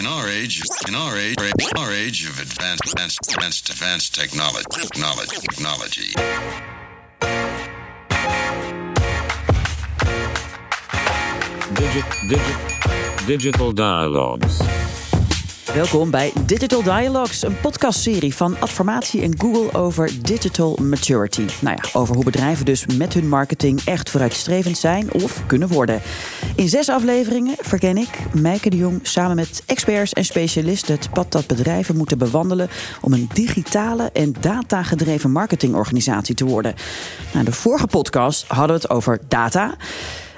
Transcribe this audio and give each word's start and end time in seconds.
In 0.00 0.06
our 0.06 0.28
age, 0.30 0.62
in 0.88 0.94
our 0.94 1.14
age, 1.14 1.36
our 1.76 1.92
age 1.92 2.24
of 2.24 2.40
advanced, 2.40 2.86
advanced, 2.86 3.18
advanced, 3.28 3.68
advanced 3.68 4.14
technology, 4.14 4.64
technology, 4.70 5.36
technology. 5.36 6.14
Digit, 11.74 12.04
digit, 12.30 13.26
digital 13.26 13.72
Dialogues. 13.72 14.62
Welkom 15.74 16.10
bij 16.10 16.32
Digital 16.46 16.82
Dialogues, 16.82 17.42
een 17.42 17.60
podcastserie 17.60 18.34
van 18.34 18.56
Adformatie 18.60 19.22
en 19.22 19.40
Google 19.40 19.78
over 19.78 20.10
digital 20.22 20.78
maturity. 20.82 21.46
Nou 21.60 21.76
ja, 21.82 21.98
over 21.98 22.14
hoe 22.14 22.24
bedrijven 22.24 22.64
dus 22.64 22.86
met 22.86 23.14
hun 23.14 23.28
marketing 23.28 23.80
echt 23.84 24.10
vooruitstrevend 24.10 24.78
zijn 24.78 25.12
of 25.12 25.46
kunnen 25.46 25.68
worden. 25.68 26.00
In 26.56 26.68
zes 26.68 26.88
afleveringen 26.88 27.54
verken 27.58 27.96
ik, 27.96 28.08
Meike 28.34 28.70
de 28.70 28.76
Jong, 28.76 29.00
samen 29.02 29.36
met 29.36 29.62
experts 29.66 30.12
en 30.12 30.24
specialisten 30.24 30.94
het 30.94 31.10
pad 31.10 31.32
dat 31.32 31.46
bedrijven 31.46 31.96
moeten 31.96 32.18
bewandelen 32.18 32.68
om 33.00 33.12
een 33.12 33.28
digitale 33.32 34.10
en 34.12 34.34
datagedreven 34.40 35.30
marketingorganisatie 35.30 36.34
te 36.34 36.44
worden. 36.44 36.74
Nou, 37.32 37.44
de 37.44 37.52
vorige 37.52 37.86
podcast 37.86 38.44
hadden 38.46 38.76
we 38.76 38.82
het 38.82 38.90
over 38.90 39.20
data. 39.28 39.76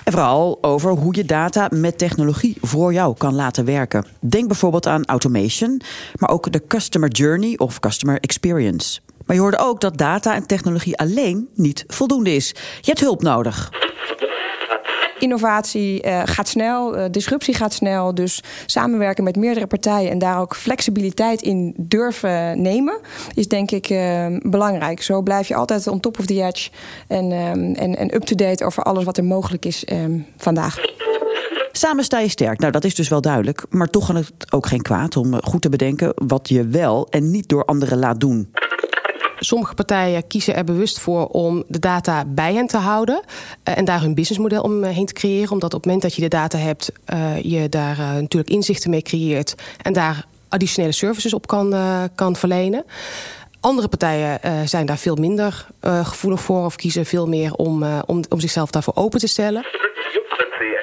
En 0.05 0.13
vooral 0.13 0.59
over 0.61 0.91
hoe 0.91 1.15
je 1.15 1.25
data 1.25 1.69
met 1.71 1.99
technologie 1.99 2.57
voor 2.61 2.93
jou 2.93 3.17
kan 3.17 3.35
laten 3.35 3.65
werken. 3.65 4.05
Denk 4.21 4.47
bijvoorbeeld 4.47 4.87
aan 4.87 5.05
automation, 5.05 5.81
maar 6.19 6.31
ook 6.31 6.53
de 6.53 6.67
customer 6.67 7.09
journey 7.09 7.59
of 7.59 7.79
customer 7.79 8.21
experience. 8.21 9.01
Maar 9.27 9.37
je 9.37 9.43
hoorde 9.43 9.59
ook 9.59 9.81
dat 9.81 9.99
data 9.99 10.35
en 10.35 10.47
technologie 10.47 10.99
alleen 10.99 11.49
niet 11.55 11.85
voldoende 11.87 12.35
is. 12.35 12.49
Je 12.81 12.87
hebt 12.87 13.01
hulp 13.01 13.23
nodig. 13.23 13.71
Innovatie 15.23 16.07
uh, 16.07 16.23
gaat 16.25 16.49
snel, 16.49 16.99
uh, 16.99 17.05
disruptie 17.11 17.55
gaat 17.55 17.73
snel. 17.73 18.15
Dus 18.15 18.43
samenwerken 18.67 19.25
met 19.25 19.37
meerdere 19.37 19.67
partijen 19.67 20.11
en 20.11 20.19
daar 20.19 20.41
ook 20.41 20.57
flexibiliteit 20.57 21.43
in 21.43 21.75
durven 21.77 22.63
nemen, 22.63 23.01
is 23.35 23.49
denk 23.49 23.71
ik 23.71 23.91
uh, 23.91 24.27
belangrijk. 24.43 25.03
Zo 25.03 25.23
blijf 25.23 25.49
je 25.49 25.55
altijd 25.55 25.87
on 25.87 26.01
top 26.01 26.19
of 26.19 26.27
the 26.27 26.43
edge 26.43 26.71
en, 27.09 27.33
en, 27.77 27.97
en 27.97 28.15
up-to-date 28.15 28.65
over 28.65 28.83
alles 28.83 29.05
wat 29.05 29.17
er 29.17 29.25
mogelijk 29.25 29.65
is 29.65 29.85
vandaag. 30.37 30.81
Samen 31.73 32.05
sta 32.05 32.19
je 32.19 32.29
sterk. 32.29 32.59
Nou, 32.59 32.73
dat 32.73 32.85
is 32.85 32.95
dus 32.95 33.09
wel 33.09 33.21
duidelijk. 33.21 33.65
Maar 33.71 33.91
toch 33.91 34.07
kan 34.07 34.17
het 34.17 34.33
ook 34.51 34.67
geen 34.67 34.83
kwaad 34.83 35.17
om 35.17 35.43
goed 35.43 35.63
te 35.63 35.69
bedenken 35.69 36.13
wat 36.15 36.49
je 36.49 36.67
wel 36.67 37.07
en 37.11 37.31
niet 37.31 37.49
door 37.49 37.65
anderen 37.65 37.99
laat 37.99 38.21
doen. 38.21 38.51
Sommige 39.45 39.75
partijen 39.75 40.27
kiezen 40.27 40.55
er 40.55 40.65
bewust 40.65 40.99
voor 40.99 41.27
om 41.27 41.65
de 41.69 41.79
data 41.79 42.25
bij 42.25 42.55
hen 42.55 42.67
te 42.67 42.77
houden 42.77 43.23
uh, 43.25 43.79
en 43.79 43.85
daar 43.85 44.01
hun 44.01 44.15
businessmodel 44.15 44.63
omheen 44.63 45.07
te 45.07 45.13
creëren. 45.13 45.51
Omdat 45.51 45.75
op 45.75 45.79
het 45.79 45.85
moment 45.85 46.03
dat 46.03 46.15
je 46.15 46.21
de 46.23 46.29
data 46.29 46.59
hebt, 46.59 46.93
uh, 47.15 47.43
je 47.43 47.69
daar 47.69 47.97
natuurlijk 47.97 48.51
inzichten 48.51 48.91
mee 48.91 49.03
creëert 49.03 49.55
en 49.83 49.93
daar 49.93 50.27
additionele 50.49 50.93
services 50.93 51.35
op 51.35 51.47
kan, 51.47 51.75
kan 52.15 52.37
verlenen. 52.37 52.85
Andere 53.61 53.89
partijen 53.89 54.41
zijn 54.69 54.87
daar 54.87 54.99
veel 54.99 55.15
minder 55.15 55.67
gevoelig 55.81 56.41
voor 56.41 56.65
of 56.65 56.77
kiezen 56.77 57.07
veel 57.07 57.29
meer 57.29 57.55
om, 57.55 57.85
om 58.07 58.41
zichzelf 58.41 58.71
daarvoor 58.71 58.95
open 58.97 59.21
te 59.21 59.27
stellen. 59.27 59.67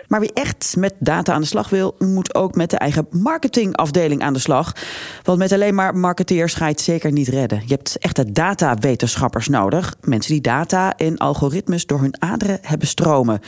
Maar 0.10 0.20
wie 0.20 0.34
echt 0.34 0.76
met 0.78 0.94
data 1.00 1.34
aan 1.34 1.42
de 1.42 1.48
slag 1.48 1.70
wil, 1.70 1.96
moet 2.00 2.36
ook 2.36 2.56
met 2.56 2.70
de 2.70 2.78
eigen 2.78 3.08
marketingafdeling 3.10 4.22
aan 4.22 4.34
de 4.34 4.40
slag. 4.40 4.76
Want 5.24 5.38
met 5.38 5.52
alleen 5.52 5.76
maar 5.76 5.96
marketeers 5.96 6.54
ga 6.54 6.66
je 6.66 6.72
het 6.72 6.82
zeker 6.82 7.12
niet 7.12 7.28
redden. 7.28 7.62
Je 7.66 7.74
hebt 7.74 7.98
echte 7.98 8.32
datawetenschappers 8.32 9.48
nodig. 9.48 9.96
Mensen 10.02 10.32
die 10.32 10.42
data 10.42 10.98
en 10.98 11.18
algoritmes 11.18 11.86
door 11.86 12.00
hun 12.00 12.22
aderen 12.22 12.60
hebben 12.62 12.88
stromen. 12.88 13.40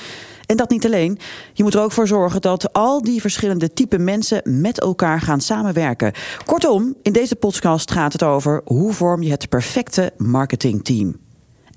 En 0.45 0.57
dat 0.57 0.69
niet 0.69 0.85
alleen. 0.85 1.19
Je 1.53 1.63
moet 1.63 1.73
er 1.73 1.81
ook 1.81 1.91
voor 1.91 2.07
zorgen 2.07 2.41
dat 2.41 2.73
al 2.73 3.01
die 3.01 3.21
verschillende 3.21 3.73
type 3.73 3.97
mensen 3.97 4.41
met 4.61 4.79
elkaar 4.79 5.21
gaan 5.21 5.41
samenwerken. 5.41 6.13
Kortom, 6.45 6.95
in 7.01 7.13
deze 7.13 7.35
podcast 7.35 7.91
gaat 7.91 8.13
het 8.13 8.23
over 8.23 8.61
hoe 8.65 8.93
vorm 8.93 9.21
je 9.21 9.31
het 9.31 9.49
perfecte 9.49 10.13
marketingteam. 10.17 11.15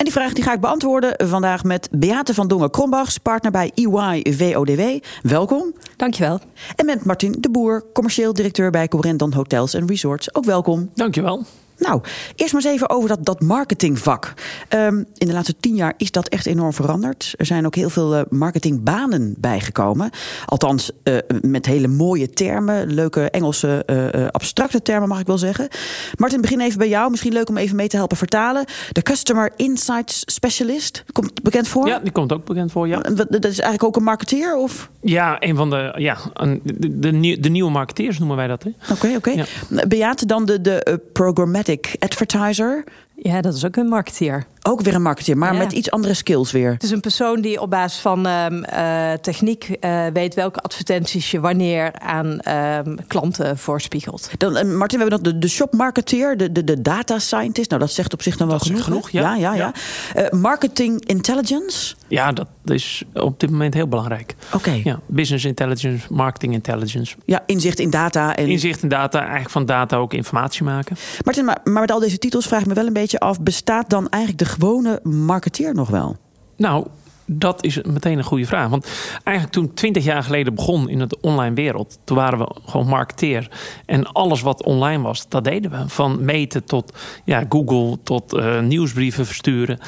En 0.05 0.10
die 0.10 0.19
vraag 0.19 0.33
die 0.33 0.44
ga 0.44 0.52
ik 0.52 0.60
beantwoorden 0.60 1.28
vandaag 1.28 1.64
met 1.64 1.89
Beate 1.90 2.34
van 2.34 2.48
Dongen-Krombachs, 2.48 3.18
partner 3.18 3.52
bij 3.52 3.70
EY 3.74 4.27
VODW. 4.33 4.83
Welkom. 5.23 5.74
Dankjewel. 5.96 6.40
En 6.77 6.86
met 6.86 7.05
Martin 7.05 7.36
de 7.39 7.51
Boer, 7.51 7.84
commercieel 7.92 8.33
directeur 8.33 8.70
bij 8.70 8.89
Corendon 8.89 9.33
Hotels 9.33 9.74
en 9.74 9.86
Resorts. 9.86 10.34
Ook 10.34 10.45
welkom. 10.45 10.90
Dankjewel. 10.95 11.45
Nou, 11.79 12.01
eerst 12.36 12.52
maar 12.52 12.62
eens 12.62 12.73
even 12.73 12.90
over 12.90 13.08
dat, 13.08 13.24
dat 13.24 13.40
marketingvak. 13.40 14.35
Um, 14.68 15.07
in 15.14 15.27
de 15.27 15.33
laatste 15.33 15.55
tien 15.61 15.74
jaar 15.74 15.95
is 15.96 16.11
dat 16.11 16.29
echt 16.29 16.46
enorm 16.46 16.73
veranderd. 16.73 17.35
Er 17.36 17.46
zijn 17.46 17.67
ook 17.67 17.74
heel 17.74 17.90
veel 17.90 18.14
uh, 18.14 18.20
marketingbanen 18.29 19.35
bijgekomen. 19.39 20.11
Althans, 20.46 20.90
uh, 21.05 21.18
met 21.40 21.67
hele 21.67 21.89
mooie 21.89 22.30
termen. 22.30 22.95
Leuke 22.95 23.30
Engelse 23.30 23.83
uh, 23.86 24.27
abstracte 24.29 24.83
termen, 24.83 25.08
mag 25.08 25.20
ik 25.20 25.27
wel 25.27 25.39
zeggen. 25.39 25.68
Martin, 26.17 26.40
begin 26.40 26.61
even 26.61 26.79
bij 26.79 26.89
jou. 26.89 27.11
Misschien 27.11 27.33
leuk 27.33 27.48
om 27.48 27.57
even 27.57 27.77
mee 27.77 27.89
te 27.89 27.96
helpen 27.96 28.17
vertalen. 28.17 28.64
De 28.92 29.02
Customer 29.02 29.52
Insights 29.57 30.23
Specialist. 30.27 31.05
Komt 31.13 31.42
bekend 31.42 31.68
voor? 31.68 31.86
Ja, 31.86 31.98
die 31.98 32.13
komt 32.13 32.33
ook 32.33 32.45
bekend 32.45 32.73
voor, 32.73 32.89
ja. 32.89 33.01
Dat 33.01 33.30
is 33.30 33.40
eigenlijk 33.42 33.84
ook 33.84 33.96
een 33.96 34.02
marketeer? 34.02 34.57
Of? 34.57 34.90
Ja, 35.01 35.36
een 35.42 35.57
van 35.57 35.70
de, 35.70 35.92
ja, 35.96 36.17
een, 36.33 36.61
de, 36.64 36.98
de, 36.98 37.40
de, 37.40 37.48
nieuwe 37.48 37.70
marketeers 37.70 38.18
noemen 38.18 38.36
wij 38.36 38.46
dat. 38.46 38.64
Oké, 38.64 39.07
oké. 39.07 39.17
Okay. 39.17 39.34
Ja. 39.68 39.86
Beate 39.86 40.27
dan 40.27 40.45
de, 40.45 40.61
de 40.61 41.01
programmatic 41.13 41.64
advertiser. 41.98 42.85
Ja, 43.14 43.41
dat 43.41 43.55
is 43.55 43.64
ook 43.64 43.77
een 43.77 43.89
marketeer. 43.89 44.47
Ook 44.67 44.80
weer 44.80 44.95
een 44.95 45.02
marketeer, 45.02 45.36
maar 45.39 45.52
Ja. 45.52 45.58
met 45.58 45.73
iets 45.73 45.91
andere 45.91 46.14
skills 46.14 46.52
weer. 46.52 46.73
Het 46.73 46.83
is 46.83 46.91
een 46.91 47.01
persoon 47.01 47.41
die 47.41 47.61
op 47.61 47.70
basis 47.70 48.01
van 48.01 48.27
ehm, 48.27 48.63
eh, 48.63 49.13
techniek 49.13 49.64
eh, 49.80 50.07
weet 50.13 50.35
welke 50.35 50.61
advertenties 50.61 51.30
je 51.30 51.41
wanneer 51.41 51.98
aan 51.98 52.41
ehm, 52.41 52.97
klanten 53.07 53.58
voorspiegelt. 53.58 54.30
Dan, 54.39 54.57
eh, 54.57 54.64
Martin, 54.64 54.98
we 54.98 55.05
hebben 55.05 55.23
nog 55.25 55.33
de, 55.33 55.39
de 55.39 55.48
shopmarketeer, 55.48 56.36
de, 56.36 56.52
de, 56.52 56.64
de 56.64 56.83
data 56.83 57.19
scientist. 57.19 57.69
Nou, 57.70 57.80
dat 57.83 57.91
zegt 57.92 58.13
op 58.13 58.23
zich 58.23 58.36
dan 58.36 58.48
wel 58.48 58.58
Dat 58.58 58.67
genoeg. 58.67 58.85
genoeg, 58.85 59.11
ja. 59.11 59.35
ja, 59.35 59.55
ja. 59.55 59.55
ja. 59.55 59.73
Eh, 60.14 60.30
marketing 60.41 61.05
intelligence. 61.07 61.95
Ja, 62.08 62.33
dat 62.33 62.48
is 62.64 63.05
op 63.14 63.41
dit 63.41 63.51
moment 63.51 63.75
heel 63.75 63.89
belangrijk. 63.89 64.35
Oké. 64.52 64.81
Ja, 64.85 65.01
business 65.07 65.45
intelligence, 65.45 66.07
marketing 66.11 66.52
intelligence. 66.52 67.17
Ja, 67.25 67.42
inzicht 67.46 67.79
in 67.79 67.91
data. 67.91 68.36
En... 68.36 68.46
Inzicht 68.46 68.83
in 68.83 68.89
data, 68.89 69.19
eigenlijk 69.20 69.51
van 69.51 69.67
data 69.67 69.96
ook 69.96 70.13
informatie 70.14 70.64
maken. 70.64 70.96
Martin, 71.25 71.45
maar, 71.45 71.61
maar 71.64 71.81
met 71.81 71.91
al 71.91 71.98
deze 72.01 72.19
titels 72.19 72.46
vraag 72.46 72.61
ik 72.61 72.67
me 72.67 72.75
wel 72.75 72.86
een 72.86 72.92
beetje 72.92 73.19
af... 73.19 73.41
bestaat 73.41 73.91
dan 73.91 74.08
eigenlijk 74.08 74.45
de 74.45 74.52
gewone 74.54 75.00
marketeer 75.02 75.74
nog 75.74 75.88
wel? 75.88 76.16
Nou, 76.56 76.86
dat 77.26 77.64
is 77.64 77.82
meteen 77.82 78.18
een 78.18 78.24
goede 78.24 78.46
vraag. 78.46 78.68
Want 78.68 78.86
eigenlijk 79.22 79.56
toen 79.56 79.74
20 79.74 80.04
jaar 80.04 80.22
geleden 80.22 80.54
begon 80.54 80.88
in 80.88 81.00
het 81.00 81.20
online 81.20 81.54
wereld, 81.54 81.98
toen 82.04 82.16
waren 82.16 82.38
we 82.38 82.54
gewoon 82.66 82.86
marketeer. 82.86 83.48
En 83.86 84.12
alles 84.12 84.40
wat 84.40 84.62
online 84.62 85.02
was, 85.02 85.28
dat 85.28 85.44
deden 85.44 85.70
we. 85.70 85.88
Van 85.88 86.24
meten 86.24 86.64
tot 86.64 86.92
ja, 87.24 87.44
Google, 87.48 87.98
tot 88.02 88.34
uh, 88.34 88.60
nieuwsbrieven 88.60 89.26
versturen. 89.26 89.78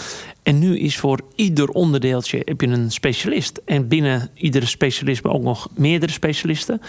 En 0.42 0.58
nu 0.58 0.78
is 0.78 0.98
voor 0.98 1.20
ieder 1.34 1.68
onderdeeltje 1.68 2.42
heb 2.44 2.60
je 2.60 2.66
een 2.66 2.90
specialist. 2.90 3.60
En 3.64 3.88
binnen 3.88 4.30
iedere 4.34 4.66
specialisme 4.66 5.30
ook 5.30 5.42
nog 5.42 5.68
meerdere 5.74 6.12
specialisten. 6.12 6.80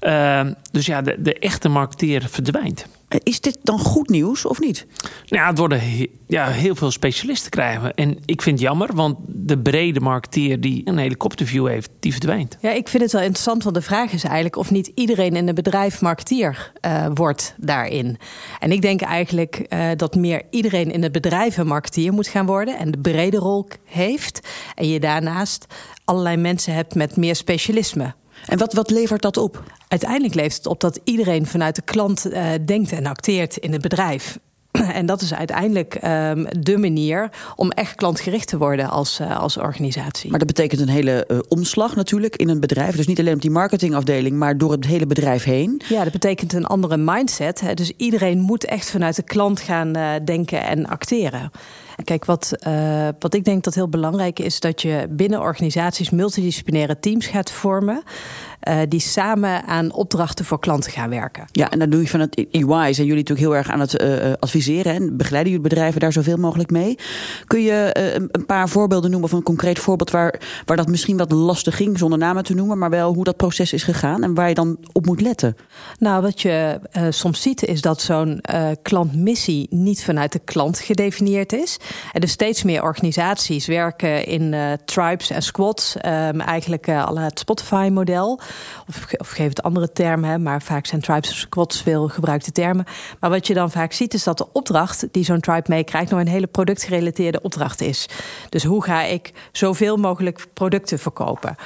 Uh, 0.00 0.40
dus 0.70 0.86
ja, 0.86 1.02
de 1.02 1.38
echte 1.38 1.68
marketeer 1.68 2.26
verdwijnt. 2.28 2.86
Is 3.22 3.40
dit 3.40 3.58
dan 3.62 3.78
goed 3.78 4.08
nieuws 4.08 4.44
of 4.44 4.60
niet? 4.60 4.86
Nou, 5.02 5.42
ja, 5.42 5.48
het 5.48 5.58
worden 5.58 5.80
he 5.80 6.06
ja, 6.26 6.46
heel 6.48 6.74
veel 6.74 6.90
specialisten 6.90 7.50
krijgen. 7.50 7.94
En 7.94 8.18
ik 8.24 8.42
vind 8.42 8.58
het 8.58 8.68
jammer, 8.68 8.94
want 8.94 9.16
de 9.26 9.58
brede 9.58 10.00
marketeer 10.00 10.60
die 10.60 10.82
een 10.84 10.98
helikopterview 10.98 11.68
heeft, 11.68 11.90
die 12.00 12.12
verdwijnt. 12.12 12.56
Ja, 12.60 12.70
ik 12.70 12.88
vind 12.88 13.02
het 13.02 13.12
wel 13.12 13.22
interessant, 13.22 13.62
want 13.62 13.74
de 13.74 13.82
vraag 13.82 14.12
is 14.12 14.24
eigenlijk 14.24 14.56
of 14.56 14.70
niet 14.70 14.90
iedereen 14.94 15.36
in 15.36 15.46
het 15.46 15.54
bedrijf 15.54 16.00
marketeer 16.00 16.72
uh, 16.86 17.06
wordt 17.14 17.54
daarin. 17.56 18.18
En 18.58 18.72
ik 18.72 18.82
denk 18.82 19.00
eigenlijk 19.00 19.66
uh, 19.68 19.88
dat 19.96 20.14
meer 20.14 20.42
iedereen 20.50 20.92
in 20.92 21.02
het 21.02 21.12
bedrijf 21.12 21.56
een 21.56 21.66
marketeer 21.66 22.12
moet 22.12 22.28
gaan 22.28 22.46
worden 22.46 22.78
en 22.78 22.90
de 22.90 22.98
brede 22.98 23.36
rol 23.36 23.68
heeft. 23.84 24.48
En 24.74 24.88
je 24.88 25.00
daarnaast 25.00 25.66
allerlei 26.04 26.36
mensen 26.36 26.74
hebt 26.74 26.94
met 26.94 27.16
meer 27.16 27.36
specialisme. 27.36 28.14
En 28.46 28.58
wat, 28.58 28.72
wat 28.72 28.90
levert 28.90 29.22
dat 29.22 29.36
op? 29.36 29.62
Uiteindelijk 29.88 30.34
levert 30.34 30.56
het 30.56 30.66
op 30.66 30.80
dat 30.80 31.00
iedereen 31.04 31.46
vanuit 31.46 31.74
de 31.74 31.82
klant 31.82 32.26
uh, 32.26 32.46
denkt 32.66 32.92
en 32.92 33.06
acteert 33.06 33.56
in 33.56 33.72
het 33.72 33.82
bedrijf. 33.82 34.38
En 34.92 35.06
dat 35.06 35.20
is 35.20 35.34
uiteindelijk 35.34 35.94
um, 35.94 36.46
de 36.60 36.78
manier 36.78 37.30
om 37.56 37.70
echt 37.70 37.94
klantgericht 37.94 38.48
te 38.48 38.58
worden 38.58 38.90
als, 38.90 39.20
uh, 39.20 39.38
als 39.38 39.56
organisatie. 39.56 40.30
Maar 40.30 40.38
dat 40.38 40.48
betekent 40.48 40.80
een 40.80 40.88
hele 40.88 41.24
uh, 41.28 41.38
omslag 41.48 41.96
natuurlijk 41.96 42.36
in 42.36 42.48
een 42.48 42.60
bedrijf. 42.60 42.96
Dus 42.96 43.06
niet 43.06 43.18
alleen 43.18 43.34
op 43.34 43.40
die 43.40 43.50
marketingafdeling, 43.50 44.36
maar 44.36 44.58
door 44.58 44.72
het 44.72 44.86
hele 44.86 45.06
bedrijf 45.06 45.44
heen. 45.44 45.80
Ja, 45.88 46.02
dat 46.02 46.12
betekent 46.12 46.52
een 46.52 46.66
andere 46.66 46.96
mindset. 46.96 47.60
Hè. 47.60 47.74
Dus 47.74 47.92
iedereen 47.96 48.40
moet 48.40 48.64
echt 48.64 48.90
vanuit 48.90 49.16
de 49.16 49.22
klant 49.22 49.60
gaan 49.60 49.96
uh, 49.96 50.10
denken 50.24 50.64
en 50.64 50.86
acteren. 50.86 51.50
Kijk, 52.04 52.24
wat, 52.24 52.52
uh, 52.66 53.08
wat 53.18 53.34
ik 53.34 53.44
denk 53.44 53.64
dat 53.64 53.74
heel 53.74 53.88
belangrijk 53.88 54.38
is, 54.38 54.60
dat 54.60 54.82
je 54.82 55.06
binnen 55.10 55.40
organisaties 55.40 56.10
multidisciplinaire 56.10 56.98
teams 56.98 57.26
gaat 57.26 57.50
vormen. 57.50 58.02
Uh, 58.68 58.78
die 58.88 59.00
samen 59.00 59.64
aan 59.64 59.92
opdrachten 59.92 60.44
voor 60.44 60.60
klanten 60.60 60.92
gaan 60.92 61.10
werken. 61.10 61.44
Ja, 61.52 61.70
en 61.70 61.78
dan 61.78 61.90
doe 61.90 62.00
je 62.00 62.08
van 62.08 62.20
het 62.20 62.34
EY 62.50 62.64
zijn 62.64 63.06
jullie 63.06 63.14
natuurlijk 63.14 63.38
heel 63.38 63.56
erg 63.56 63.70
aan 63.70 63.80
het 63.80 64.02
uh, 64.02 64.32
adviseren 64.38 64.94
en 64.94 65.16
begeleiden 65.16 65.52
jullie 65.52 65.68
bedrijven 65.68 66.00
daar 66.00 66.12
zoveel 66.12 66.36
mogelijk 66.36 66.70
mee. 66.70 66.98
Kun 67.44 67.62
je 67.62 67.96
uh, 67.98 68.26
een 68.30 68.46
paar 68.46 68.68
voorbeelden 68.68 69.10
noemen 69.10 69.28
of 69.28 69.36
een 69.36 69.42
concreet 69.42 69.78
voorbeeld 69.78 70.10
waar, 70.10 70.40
waar 70.64 70.76
dat 70.76 70.88
misschien 70.88 71.16
wat 71.16 71.32
lastig 71.32 71.76
ging, 71.76 71.98
zonder 71.98 72.18
namen 72.18 72.44
te 72.44 72.54
noemen, 72.54 72.78
maar 72.78 72.90
wel 72.90 73.14
hoe 73.14 73.24
dat 73.24 73.36
proces 73.36 73.72
is 73.72 73.82
gegaan 73.82 74.22
en 74.22 74.34
waar 74.34 74.48
je 74.48 74.54
dan 74.54 74.78
op 74.92 75.06
moet 75.06 75.20
letten? 75.20 75.56
Nou, 75.98 76.22
wat 76.22 76.40
je 76.40 76.80
soms 77.10 77.42
ziet 77.42 77.64
is 77.64 77.80
dat 77.80 78.00
zo'n 78.00 78.40
klantmissie 78.82 79.66
niet 79.70 80.04
vanuit 80.04 80.32
de 80.32 80.38
klant 80.38 80.78
gedefinieerd 80.78 81.52
is. 81.52 81.76
En 82.12 82.20
dus 82.20 82.30
steeds 82.30 82.62
meer 82.62 82.82
organisaties 82.82 83.66
werken 83.66 84.26
in 84.26 84.54
tribes 84.84 85.30
en 85.30 85.42
squads, 85.42 85.96
um, 85.96 86.40
eigenlijk 86.40 86.88
al 86.88 87.18
het 87.18 87.38
Spotify-model. 87.38 88.40
Of, 88.88 89.06
of 89.16 89.30
geef 89.30 89.48
het 89.48 89.62
andere 89.62 89.92
termen, 89.92 90.42
maar 90.42 90.62
vaak 90.62 90.86
zijn 90.86 91.00
tribes 91.00 91.30
en 91.30 91.36
squads 91.36 91.82
veel 91.82 92.08
gebruikte 92.08 92.52
termen. 92.52 92.84
Maar 93.20 93.30
wat 93.30 93.46
je 93.46 93.54
dan 93.54 93.70
vaak 93.70 93.92
ziet 93.92 94.14
is 94.14 94.24
dat 94.24 94.38
de 94.38 94.52
opdracht 94.52 95.06
die 95.10 95.24
zo'n 95.24 95.40
tribe 95.40 95.64
meekrijgt... 95.66 96.10
nou 96.10 96.22
een 96.22 96.28
hele 96.28 96.46
productgerelateerde 96.46 97.42
opdracht 97.42 97.80
is. 97.80 98.08
Dus 98.48 98.64
hoe 98.64 98.84
ga 98.84 99.02
ik 99.02 99.32
zoveel 99.52 99.96
mogelijk 99.96 100.46
producten 100.52 100.98
verkopen? 100.98 101.56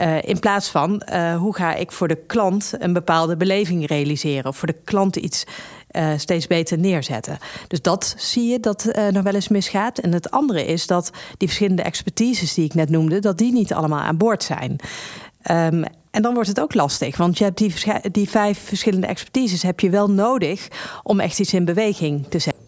Uh, 0.00 0.22
in 0.22 0.38
plaats 0.38 0.68
van 0.68 1.02
uh, 1.12 1.36
hoe 1.36 1.54
ga 1.54 1.74
ik 1.74 1.92
voor 1.92 2.08
de 2.08 2.18
klant 2.26 2.72
een 2.78 2.92
bepaalde 2.92 3.36
beleving 3.36 3.86
realiseren... 3.86 4.46
of 4.46 4.56
voor 4.56 4.68
de 4.68 4.80
klant 4.84 5.16
iets 5.16 5.44
uh, 5.92 6.08
steeds 6.16 6.46
beter 6.46 6.78
neerzetten. 6.78 7.38
Dus 7.68 7.82
dat 7.82 8.14
zie 8.16 8.48
je 8.48 8.60
dat 8.60 8.86
uh, 8.86 9.08
nog 9.08 9.22
wel 9.22 9.34
eens 9.34 9.48
misgaat. 9.48 9.98
En 9.98 10.12
het 10.12 10.30
andere 10.30 10.64
is 10.64 10.86
dat 10.86 11.10
die 11.36 11.48
verschillende 11.48 11.82
expertises 11.82 12.54
die 12.54 12.64
ik 12.64 12.74
net 12.74 12.90
noemde, 12.90 13.18
dat 13.18 13.38
die 13.38 13.52
niet 13.52 13.72
allemaal 13.72 14.00
aan 14.00 14.16
boord 14.16 14.42
zijn. 14.42 14.76
Um, 15.50 15.84
en 16.12 16.22
dan 16.22 16.34
wordt 16.34 16.48
het 16.48 16.60
ook 16.60 16.74
lastig, 16.74 17.16
want 17.16 17.38
je 17.38 17.44
hebt 17.44 17.58
die, 17.58 17.74
die 18.12 18.28
vijf 18.28 18.58
verschillende 18.58 19.06
expertises 19.06 19.62
heb 19.62 19.80
je 19.80 19.90
wel 19.90 20.10
nodig 20.10 20.68
om 21.02 21.20
echt 21.20 21.38
iets 21.38 21.54
in 21.54 21.64
beweging 21.64 22.26
te 22.28 22.38
zetten. 22.38 22.62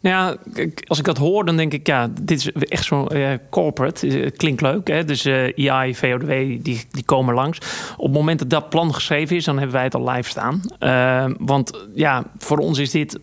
Nou 0.00 0.36
ja, 0.54 0.62
als 0.86 0.98
ik 0.98 1.04
dat 1.04 1.16
hoor, 1.16 1.44
dan 1.44 1.56
denk 1.56 1.72
ik, 1.72 1.86
ja, 1.86 2.08
dit 2.20 2.38
is 2.38 2.52
echt 2.52 2.84
zo'n 2.84 3.16
uh, 3.16 3.30
corporate. 3.50 4.06
Het 4.06 4.36
klinkt 4.36 4.60
leuk, 4.60 4.88
hè? 4.88 5.04
Dus 5.04 5.26
uh, 5.26 5.58
EI, 5.58 5.94
VODW, 5.94 6.28
die, 6.28 6.84
die 6.90 7.04
komen 7.04 7.34
langs. 7.34 7.58
Op 7.96 8.04
het 8.04 8.14
moment 8.14 8.38
dat 8.38 8.50
dat 8.50 8.68
plan 8.68 8.94
geschreven 8.94 9.36
is, 9.36 9.44
dan 9.44 9.56
hebben 9.56 9.74
wij 9.74 9.84
het 9.84 9.94
al 9.94 10.10
live 10.10 10.28
staan. 10.28 10.62
Uh, 10.80 11.24
want 11.38 11.86
ja, 11.94 12.24
voor 12.38 12.58
ons 12.58 12.78
is 12.78 12.90
dit 12.90 13.18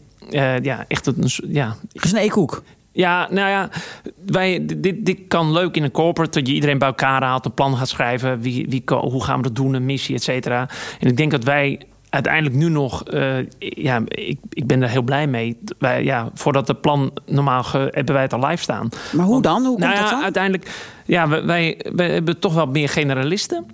ja, 0.61 0.85
echt 0.87 1.05
een... 1.05 1.29
Ja, 1.47 1.75
Gesneekoek. 1.93 2.63
Ja, 2.97 3.27
nou 3.31 3.49
ja, 3.49 3.69
wij, 4.25 4.65
dit, 4.65 5.05
dit 5.05 5.19
kan 5.27 5.51
leuk 5.51 5.75
in 5.75 5.83
een 5.83 5.91
corporate. 5.91 6.39
Dat 6.39 6.47
je 6.47 6.53
iedereen 6.53 6.77
bij 6.77 6.87
elkaar 6.87 7.23
haalt, 7.23 7.45
een 7.45 7.53
plan 7.53 7.77
gaat 7.77 7.87
schrijven. 7.87 8.39
Wie, 8.41 8.65
wie, 8.69 8.83
hoe 8.85 9.23
gaan 9.23 9.37
we 9.37 9.43
dat 9.43 9.55
doen, 9.55 9.73
een 9.73 9.85
missie, 9.85 10.15
et 10.15 10.23
cetera. 10.23 10.69
En 10.99 11.07
ik 11.07 11.17
denk 11.17 11.31
dat 11.31 11.43
wij 11.43 11.81
uiteindelijk 12.09 12.55
nu 12.55 12.69
nog, 12.69 13.13
uh, 13.13 13.35
ja, 13.59 14.01
ik, 14.07 14.39
ik 14.49 14.67
ben 14.67 14.81
er 14.81 14.89
heel 14.89 15.01
blij 15.01 15.27
mee. 15.27 15.57
Wij, 15.79 16.03
ja, 16.03 16.29
voordat 16.33 16.67
het 16.67 16.81
plan 16.81 17.11
normaal 17.25 17.63
ge, 17.63 17.77
hebben 17.91 18.13
wij 18.13 18.23
het 18.23 18.33
al 18.33 18.47
live 18.47 18.63
staan. 18.63 18.89
Maar 19.11 19.25
hoe 19.25 19.41
dan? 19.41 19.61
Hoe 19.61 19.67
komt 19.67 19.79
nou 19.79 19.93
ja, 19.93 20.01
dat 20.01 20.09
dan? 20.09 20.23
Uiteindelijk, 20.23 20.71
ja, 21.05 21.27
wij, 21.27 21.45
wij, 21.45 21.81
wij 21.95 22.09
hebben 22.09 22.39
toch 22.39 22.53
wel 22.53 22.65
meer 22.65 22.89
generalisten. 22.89 23.65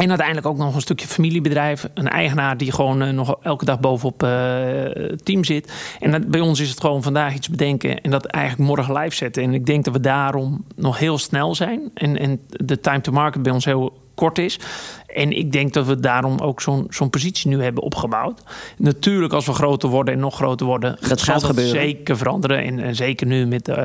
En 0.00 0.08
uiteindelijk 0.08 0.46
ook 0.46 0.56
nog 0.56 0.74
een 0.74 0.80
stukje 0.80 1.06
familiebedrijf. 1.06 1.88
Een 1.94 2.08
eigenaar 2.08 2.56
die 2.56 2.72
gewoon 2.72 3.02
uh, 3.02 3.10
nog 3.10 3.36
elke 3.42 3.64
dag 3.64 3.80
bovenop 3.80 4.20
het 4.20 5.24
team 5.24 5.44
zit. 5.44 5.72
En 6.00 6.10
dat, 6.10 6.26
bij 6.26 6.40
ons 6.40 6.60
is 6.60 6.70
het 6.70 6.80
gewoon 6.80 7.02
vandaag 7.02 7.34
iets 7.34 7.48
bedenken. 7.48 8.00
En 8.00 8.10
dat 8.10 8.26
eigenlijk 8.26 8.68
morgen 8.68 8.94
live 8.94 9.16
zetten. 9.16 9.42
En 9.42 9.54
ik 9.54 9.66
denk 9.66 9.84
dat 9.84 9.94
we 9.94 10.00
daarom 10.00 10.64
nog 10.76 10.98
heel 10.98 11.18
snel 11.18 11.54
zijn. 11.54 11.90
En, 11.94 12.18
en 12.18 12.40
de 12.48 12.80
time 12.80 13.00
to 13.00 13.12
market 13.12 13.42
bij 13.42 13.52
ons 13.52 13.64
heel 13.64 13.92
kort 14.14 14.38
is. 14.38 14.58
En 15.14 15.38
ik 15.38 15.52
denk 15.52 15.72
dat 15.72 15.86
we 15.86 16.00
daarom 16.00 16.38
ook 16.38 16.60
zo'n 16.60 16.86
zo'n 16.88 17.10
positie 17.10 17.48
nu 17.50 17.62
hebben 17.62 17.82
opgebouwd. 17.82 18.42
Natuurlijk, 18.76 19.32
als 19.32 19.46
we 19.46 19.52
groter 19.52 19.88
worden 19.88 20.14
en 20.14 20.20
nog 20.20 20.34
groter 20.34 20.66
worden, 20.66 20.96
dat 21.08 21.22
gaat 21.22 21.44
gebeuren. 21.44 21.74
zeker 21.74 22.16
veranderen. 22.16 22.64
En, 22.64 22.78
en 22.78 22.94
zeker 22.94 23.26
nu 23.26 23.46
met 23.46 23.68
uh, 23.68 23.76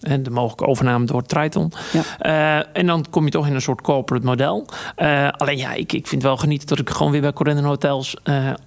de 0.00 0.30
mogelijke 0.30 0.66
overname 0.66 1.06
door 1.06 1.22
Triton. 1.22 1.72
Ja. 1.92 2.58
Uh, 2.60 2.66
en 2.72 2.86
dan 2.86 3.06
kom 3.10 3.24
je 3.24 3.30
toch 3.30 3.46
in 3.46 3.54
een 3.54 3.62
soort 3.62 3.80
corporate 3.80 4.26
model. 4.26 4.66
Uh, 4.96 5.28
alleen 5.28 5.58
ja, 5.58 5.72
ik, 5.72 5.92
ik 5.92 6.06
vind 6.06 6.22
wel 6.22 6.36
genieten 6.36 6.68
dat 6.68 6.78
ik 6.78 6.90
gewoon 6.90 7.12
weer 7.12 7.20
bij 7.20 7.32
Corendon 7.32 7.64
Hotels 7.64 8.16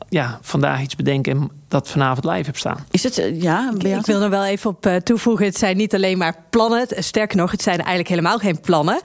ja, 0.10 0.40
vandaag 0.42 0.82
iets 0.82 0.96
bedenk 0.96 1.28
en 1.28 1.50
dat 1.68 1.90
vanavond 1.90 2.26
live 2.26 2.46
heb 2.46 2.58
staan. 2.58 2.86
Is 2.92 3.04
het, 3.04 3.32
ja, 3.34 3.72
ik, 3.78 3.84
ik 3.84 4.06
wil 4.06 4.22
er 4.22 4.30
wel 4.30 4.46
even 4.46 4.70
op 4.70 5.00
toevoegen. 5.04 5.46
Het 5.46 5.58
zijn 5.58 5.78
niet 5.78 5.96
alleen 5.96 6.18
maar 6.18 6.36
plannen. 6.50 6.88
Sterker 6.90 7.38
nog, 7.38 7.52
het 7.52 7.62
zijn 7.62 7.78
eigenlijk 7.78 8.10
helemaal 8.10 8.38
geen 8.38 8.60
plannen. 8.60 9.02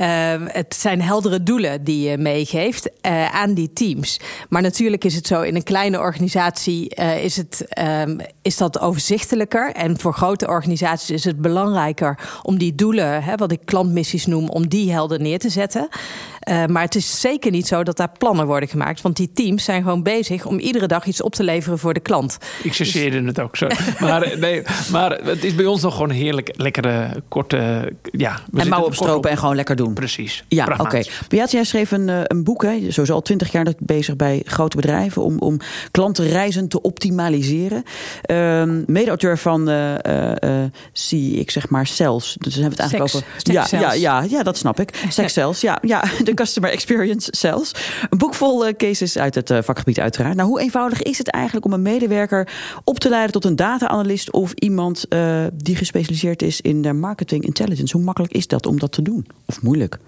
Uh, 0.00 0.06
het 0.44 0.74
zijn 0.74 1.02
heldere 1.02 1.42
doelen 1.42 1.84
die 1.84 2.10
je 2.10 2.18
meegeeft 2.40 2.88
uh, 3.06 3.34
aan 3.34 3.54
die 3.54 3.72
teams. 3.72 4.20
Maar 4.48 4.62
natuurlijk 4.62 5.04
is 5.04 5.14
het 5.14 5.26
zo, 5.26 5.40
in 5.40 5.56
een 5.56 5.62
kleine 5.62 5.98
organisatie 5.98 6.96
uh, 6.98 7.24
is, 7.24 7.36
het, 7.36 7.66
um, 7.78 8.20
is 8.42 8.56
dat 8.56 8.80
overzichtelijker. 8.80 9.72
En 9.72 9.98
voor 9.98 10.14
grote 10.14 10.48
organisaties 10.48 11.10
is 11.10 11.24
het 11.24 11.40
belangrijker 11.40 12.18
om 12.42 12.58
die 12.58 12.74
doelen, 12.74 13.22
hè, 13.22 13.36
wat 13.36 13.52
ik 13.52 13.60
klantmissies 13.64 14.26
noem, 14.26 14.48
om 14.48 14.68
die 14.68 14.92
helder 14.92 15.20
neer 15.20 15.38
te 15.38 15.48
zetten. 15.48 15.88
Uh, 16.50 16.66
maar 16.66 16.82
het 16.82 16.94
is 16.94 17.20
zeker 17.20 17.50
niet 17.50 17.66
zo 17.66 17.82
dat 17.82 17.96
daar 17.96 18.12
plannen 18.18 18.46
worden 18.46 18.68
gemaakt. 18.68 19.00
Want 19.00 19.16
die 19.16 19.30
teams 19.34 19.64
zijn 19.64 19.82
gewoon 19.82 20.02
bezig 20.02 20.46
om 20.46 20.58
iedere 20.58 20.86
dag 20.86 21.06
iets 21.06 21.22
op 21.22 21.34
te 21.34 21.42
leveren 21.42 21.78
voor 21.78 21.94
de 21.94 22.00
klant. 22.00 22.38
Ik 22.62 22.74
chargeerde 22.74 23.18
dus... 23.18 23.26
het 23.26 23.40
ook 23.40 23.56
zo. 23.56 23.66
maar, 23.98 24.38
nee, 24.38 24.62
maar 24.90 25.10
het 25.10 25.44
is 25.44 25.54
bij 25.54 25.66
ons 25.66 25.82
nog 25.82 25.92
gewoon 25.92 26.10
een 26.10 26.16
heerlijk 26.16 26.50
lekkere, 26.56 27.22
korte... 27.28 27.92
Ja, 28.02 28.40
en 28.54 28.68
mouw 28.68 28.84
opstropen 28.84 29.30
en 29.30 29.38
gewoon 29.38 29.56
lekker 29.56 29.76
doen. 29.76 29.94
Precies. 29.94 30.44
Ja, 30.48 30.64
oké. 30.64 30.80
Okay. 30.80 31.06
Beate, 31.28 31.56
jij 31.56 31.64
schreef 31.64 31.90
een, 31.90 32.08
een 32.08 32.44
boek, 32.44 32.62
hè, 32.62 32.78
sowieso 32.88 33.12
al 33.12 33.22
twintig 33.22 33.52
jaar 33.52 33.66
bezig 33.78 34.16
bij 34.16 34.42
grote 34.44 34.76
bedrijven... 34.76 35.22
om, 35.22 35.38
om 35.38 35.58
klantenreizen 35.90 36.68
te 36.68 36.82
optimaliseren. 36.82 37.82
Uh, 38.30 38.64
Mede-auteur 38.86 39.38
van 39.38 39.68
uh, 39.70 39.94
uh, 40.40 40.64
zie 40.92 41.34
ik 41.34 41.50
zeg 41.50 41.68
maar 41.68 41.86
Cells. 41.86 42.36
Dus 42.38 42.54
dan 42.54 42.62
hebben 42.62 42.78
we 42.78 42.82
het 42.82 42.92
eigenlijk 42.92 43.10
Sex. 43.10 43.54
over... 43.60 43.80
Ja, 43.80 43.80
ja, 43.80 43.92
ja, 43.92 44.26
ja, 44.28 44.42
dat 44.42 44.56
snap 44.56 44.80
ik. 44.80 45.06
Sex 45.08 45.32
Cells, 45.40 45.60
ja. 45.60 45.78
ja 45.82 46.04
de 46.24 46.34
Customer 46.40 46.70
Experience 46.70 47.28
Cells. 47.36 47.74
Een 48.10 48.18
boek 48.18 48.34
vol 48.34 48.66
uh, 48.66 48.72
cases 48.72 49.18
uit 49.18 49.34
het 49.34 49.50
uh, 49.50 49.58
vakgebied 49.62 50.00
uiteraard. 50.00 50.36
Nou, 50.36 50.48
hoe 50.48 50.60
eenvoudig 50.60 51.02
is 51.02 51.18
het 51.18 51.28
eigenlijk 51.28 51.64
om 51.64 51.72
een 51.72 51.82
medewerker 51.82 52.48
op 52.84 52.98
te 52.98 53.08
leiden 53.08 53.32
tot 53.32 53.44
een 53.44 53.56
data-analyst 53.56 54.30
of 54.30 54.52
iemand 54.52 55.04
uh, 55.08 55.44
die 55.54 55.76
gespecialiseerd 55.76 56.42
is 56.42 56.60
in 56.60 56.98
marketing 56.98 57.44
intelligence? 57.44 57.96
Hoe 57.96 58.04
makkelijk 58.04 58.32
is 58.32 58.46
dat 58.46 58.66
om 58.66 58.78
dat 58.78 58.92
te 58.92 59.02
doen? 59.02 59.26
Of 59.46 59.62
moeilijk? 59.62 59.98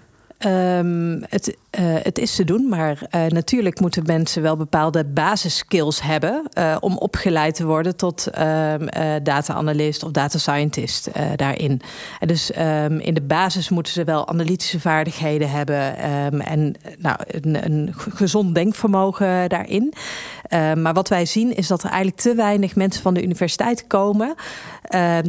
Um, 0.45 1.23
het, 1.29 1.57
uh, 1.79 1.95
het 2.03 2.19
is 2.19 2.35
te 2.35 2.43
doen, 2.43 2.67
maar 2.69 3.01
uh, 3.15 3.25
natuurlijk 3.25 3.79
moeten 3.79 4.03
mensen 4.05 4.41
wel 4.41 4.57
bepaalde 4.57 5.05
basisskills 5.05 6.01
hebben 6.01 6.43
uh, 6.57 6.75
om 6.79 6.97
opgeleid 6.97 7.55
te 7.55 7.65
worden 7.65 7.95
tot 7.95 8.27
ehm, 8.27 8.87
data-analyst 9.23 10.03
of 10.03 10.11
data 10.11 10.37
scientist 10.37 11.09
daarin. 11.35 11.81
En 12.19 12.27
dus 12.27 12.51
um, 12.57 12.99
in 12.99 13.13
de 13.13 13.21
basis 13.21 13.69
moeten 13.69 13.93
ze 13.93 14.03
wel 14.03 14.27
analytische 14.27 14.79
vaardigheden 14.79 15.49
hebben 15.49 15.97
en 16.45 16.75
nou, 16.97 17.17
een, 17.27 17.65
een, 17.65 17.93
gezond 17.93 18.55
denkvermogen 18.55 19.49
daarin. 19.49 19.93
maar 20.77 20.93
wat 20.93 21.09
wij 21.09 21.25
zien 21.25 21.55
is 21.55 21.67
dat 21.67 21.83
er 21.83 21.89
eigenlijk 21.89 22.21
te 22.21 22.35
weinig 22.35 22.75
mensen 22.75 23.01
van 23.01 23.13
de 23.13 23.23
universiteit 23.23 23.87
komen 23.87 24.35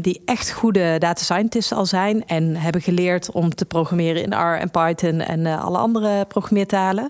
die 0.01 0.23
echt 0.25 0.53
goede 0.53 0.99
data 0.99 1.23
scientists 1.23 1.73
al 1.73 1.87
zijn 1.87 2.27
en 2.27 2.57
hebben 2.57 2.81
geleerd 2.81 3.31
om 3.31 3.55
te 3.55 3.65
programmeren 3.65 4.23
in 4.23 4.33
R 4.33 4.59
en 4.59 4.71
Python 4.71 5.04
en 5.05 5.41
uh, 5.41 5.65
alle 5.65 5.79
andere 5.79 6.25
programmeertalen. 6.25 7.09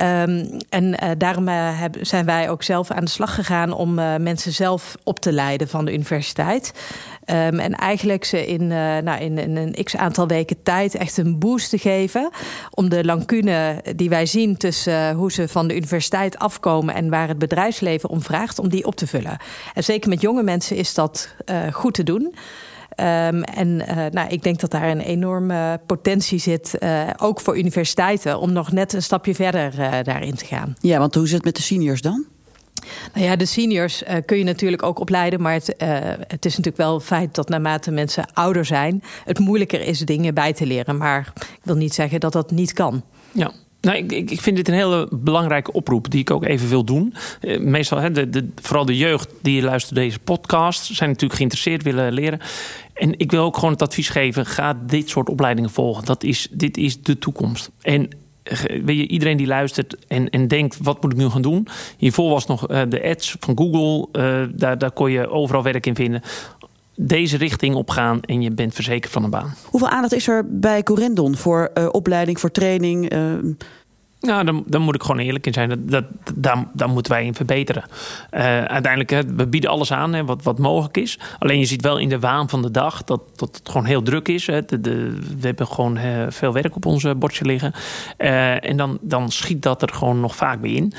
Um, 0.00 0.58
en 0.68 0.84
uh, 0.84 1.10
daarom 1.18 1.48
heb, 1.48 1.96
zijn 2.00 2.24
wij 2.24 2.50
ook 2.50 2.62
zelf 2.62 2.90
aan 2.90 3.04
de 3.04 3.10
slag 3.10 3.34
gegaan 3.34 3.72
om 3.72 3.94
mensen 3.94 4.52
zelf 4.52 4.96
op 5.04 5.20
te 5.20 5.32
leiden 5.32 5.68
van 5.68 5.84
de 5.84 5.92
universiteit. 5.92 6.72
Um, 7.26 7.58
en 7.58 7.74
eigenlijk 7.74 8.24
ze 8.24 8.46
in, 8.46 8.66
nou, 8.66 9.20
in, 9.20 9.56
een 9.56 9.84
x 9.84 9.96
aantal 9.96 10.26
weken 10.26 10.62
tijd 10.62 10.94
echt 10.94 11.16
een 11.16 11.38
boost 11.38 11.70
te 11.70 11.78
geven. 11.78 12.30
Om 12.70 12.88
de 12.88 13.04
lancune 13.04 13.82
die 13.96 14.08
wij 14.08 14.26
zien 14.26 14.56
tussen 14.56 15.14
hoe 15.14 15.32
ze 15.32 15.48
van 15.48 15.68
de 15.68 15.76
universiteit 15.76 16.38
afkomen 16.38 16.94
en 16.94 17.10
waar 17.10 17.28
het 17.28 17.38
bedrijfsleven 17.38 18.08
om 18.08 18.22
vraagt, 18.22 18.58
om 18.58 18.68
die 18.68 18.86
op 18.86 18.94
te 18.94 19.06
vullen. 19.06 19.36
En 19.74 19.84
zeker 19.84 20.08
met 20.08 20.20
jonge 20.20 20.42
mensen 20.42 20.76
is 20.76 20.94
dat 20.94 21.34
goed 21.72 21.94
te 21.94 22.02
doen. 22.02 22.34
Um, 22.96 23.42
en 23.42 23.68
uh, 23.68 24.06
nou, 24.10 24.28
ik 24.28 24.42
denk 24.42 24.60
dat 24.60 24.70
daar 24.70 24.90
een 24.90 25.00
enorme 25.00 25.80
potentie 25.86 26.38
zit, 26.38 26.76
uh, 26.80 27.02
ook 27.16 27.40
voor 27.40 27.58
universiteiten, 27.58 28.38
om 28.38 28.52
nog 28.52 28.72
net 28.72 28.92
een 28.92 29.02
stapje 29.02 29.34
verder 29.34 29.78
uh, 29.78 29.92
daarin 30.02 30.34
te 30.34 30.44
gaan. 30.44 30.74
Ja, 30.80 30.98
want 30.98 31.14
hoe 31.14 31.26
zit 31.26 31.34
het 31.34 31.44
met 31.44 31.56
de 31.56 31.62
seniors 31.62 32.00
dan? 32.00 32.26
Nou 33.14 33.26
ja, 33.26 33.36
de 33.36 33.46
seniors 33.46 34.02
uh, 34.02 34.14
kun 34.26 34.38
je 34.38 34.44
natuurlijk 34.44 34.82
ook 34.82 34.98
opleiden. 34.98 35.40
Maar 35.40 35.52
het, 35.52 35.74
uh, 35.78 35.88
het, 36.26 36.44
is 36.44 36.56
natuurlijk 36.56 36.76
wel 36.76 36.94
een 36.94 37.00
feit 37.00 37.34
dat 37.34 37.48
naarmate 37.48 37.90
mensen 37.90 38.24
ouder 38.32 38.64
zijn, 38.64 39.02
het 39.24 39.38
moeilijker 39.38 39.80
is 39.80 39.98
dingen 39.98 40.34
bij 40.34 40.52
te 40.52 40.66
leren. 40.66 40.96
Maar 40.96 41.32
ik 41.34 41.60
wil 41.62 41.76
niet 41.76 41.94
zeggen 41.94 42.20
dat 42.20 42.32
dat 42.32 42.50
niet 42.50 42.72
kan. 42.72 43.02
Ja. 43.32 43.52
Nou, 43.82 43.96
ik, 43.96 44.30
ik 44.30 44.40
vind 44.40 44.56
dit 44.56 44.68
een 44.68 44.74
hele 44.74 45.08
belangrijke 45.10 45.72
oproep 45.72 46.10
die 46.10 46.20
ik 46.20 46.30
ook 46.30 46.44
even 46.44 46.68
wil 46.68 46.84
doen. 46.84 47.14
Uh, 47.40 47.60
meestal, 47.60 47.98
hè, 47.98 48.10
de, 48.10 48.48
vooral 48.60 48.84
de 48.84 48.96
jeugd 48.96 49.28
die 49.42 49.62
luistert 49.62 49.94
deze 49.94 50.18
podcast, 50.18 50.84
zijn 50.94 51.08
natuurlijk 51.08 51.36
geïnteresseerd, 51.38 51.82
willen 51.82 52.12
leren. 52.12 52.40
En 52.94 53.18
ik 53.18 53.30
wil 53.30 53.44
ook 53.44 53.54
gewoon 53.54 53.72
het 53.72 53.82
advies 53.82 54.08
geven: 54.08 54.46
ga 54.46 54.78
dit 54.86 55.08
soort 55.08 55.28
opleidingen 55.28 55.70
volgen. 55.70 56.04
Dat 56.04 56.22
is, 56.22 56.48
dit 56.50 56.76
is 56.76 57.02
de 57.02 57.18
toekomst. 57.18 57.70
En 57.80 58.08
weet 58.68 58.96
je, 58.96 59.08
iedereen 59.08 59.36
die 59.36 59.46
luistert 59.46 59.96
en, 60.06 60.30
en 60.30 60.48
denkt: 60.48 60.78
wat 60.82 61.02
moet 61.02 61.12
ik 61.12 61.18
nu 61.18 61.28
gaan 61.28 61.42
doen? 61.42 61.68
Hiervoor 61.96 62.30
was 62.30 62.46
nog 62.46 62.70
uh, 62.70 62.82
de 62.88 63.02
ads 63.08 63.36
van 63.40 63.58
Google. 63.58 64.08
Daar, 64.54 64.78
daar 64.78 64.92
kon 64.92 65.10
je 65.10 65.28
overal 65.28 65.62
werk 65.62 65.86
in 65.86 65.94
vinden 65.94 66.22
deze 66.96 67.36
richting 67.36 67.74
op 67.74 67.90
gaan 67.90 68.20
en 68.20 68.42
je 68.42 68.50
bent 68.50 68.74
verzekerd 68.74 69.12
van 69.12 69.24
een 69.24 69.30
baan. 69.30 69.54
Hoeveel 69.64 69.88
aandacht 69.88 70.14
is 70.14 70.28
er 70.28 70.44
bij 70.48 70.82
Corendon 70.82 71.36
voor 71.36 71.70
uh, 71.74 71.88
opleiding, 71.90 72.40
voor 72.40 72.50
training? 72.50 73.12
Uh... 73.12 73.34
Nou, 74.22 74.44
dan, 74.44 74.62
dan 74.66 74.82
moet 74.82 74.94
ik 74.94 75.02
gewoon 75.02 75.20
eerlijk 75.20 75.46
in 75.46 75.52
zijn. 75.52 75.68
Dat, 75.68 76.04
dat, 76.34 76.64
daar, 76.72 76.88
moeten 76.88 77.12
wij 77.12 77.24
in 77.24 77.34
verbeteren. 77.34 77.84
Uh, 78.32 78.40
uiteindelijk, 78.64 79.10
hè, 79.10 79.24
we 79.24 79.46
bieden 79.46 79.70
alles 79.70 79.92
aan 79.92 80.12
hè, 80.12 80.24
wat, 80.24 80.42
wat 80.42 80.58
mogelijk 80.58 80.96
is. 80.96 81.18
Alleen 81.38 81.58
je 81.58 81.64
ziet 81.64 81.82
wel 81.82 81.98
in 81.98 82.08
de 82.08 82.18
waan 82.18 82.48
van 82.48 82.62
de 82.62 82.70
dag 82.70 83.04
dat, 83.04 83.20
dat 83.36 83.56
het 83.56 83.68
gewoon 83.68 83.86
heel 83.86 84.02
druk 84.02 84.28
is. 84.28 84.46
Hè. 84.46 84.64
De, 84.64 84.80
we 85.38 85.46
hebben 85.46 85.66
gewoon 85.66 85.96
uh, 85.96 86.02
veel 86.28 86.52
werk 86.52 86.76
op 86.76 86.86
onze 86.86 87.14
bordje 87.14 87.44
liggen. 87.44 87.72
En 88.16 88.76
dan, 88.76 88.98
dan 89.00 89.30
schiet 89.30 89.62
dat 89.62 89.82
er 89.82 89.88
gewoon 89.88 90.20
nog 90.20 90.36
vaak 90.36 90.60
weer 90.60 90.76
in. 90.76 90.92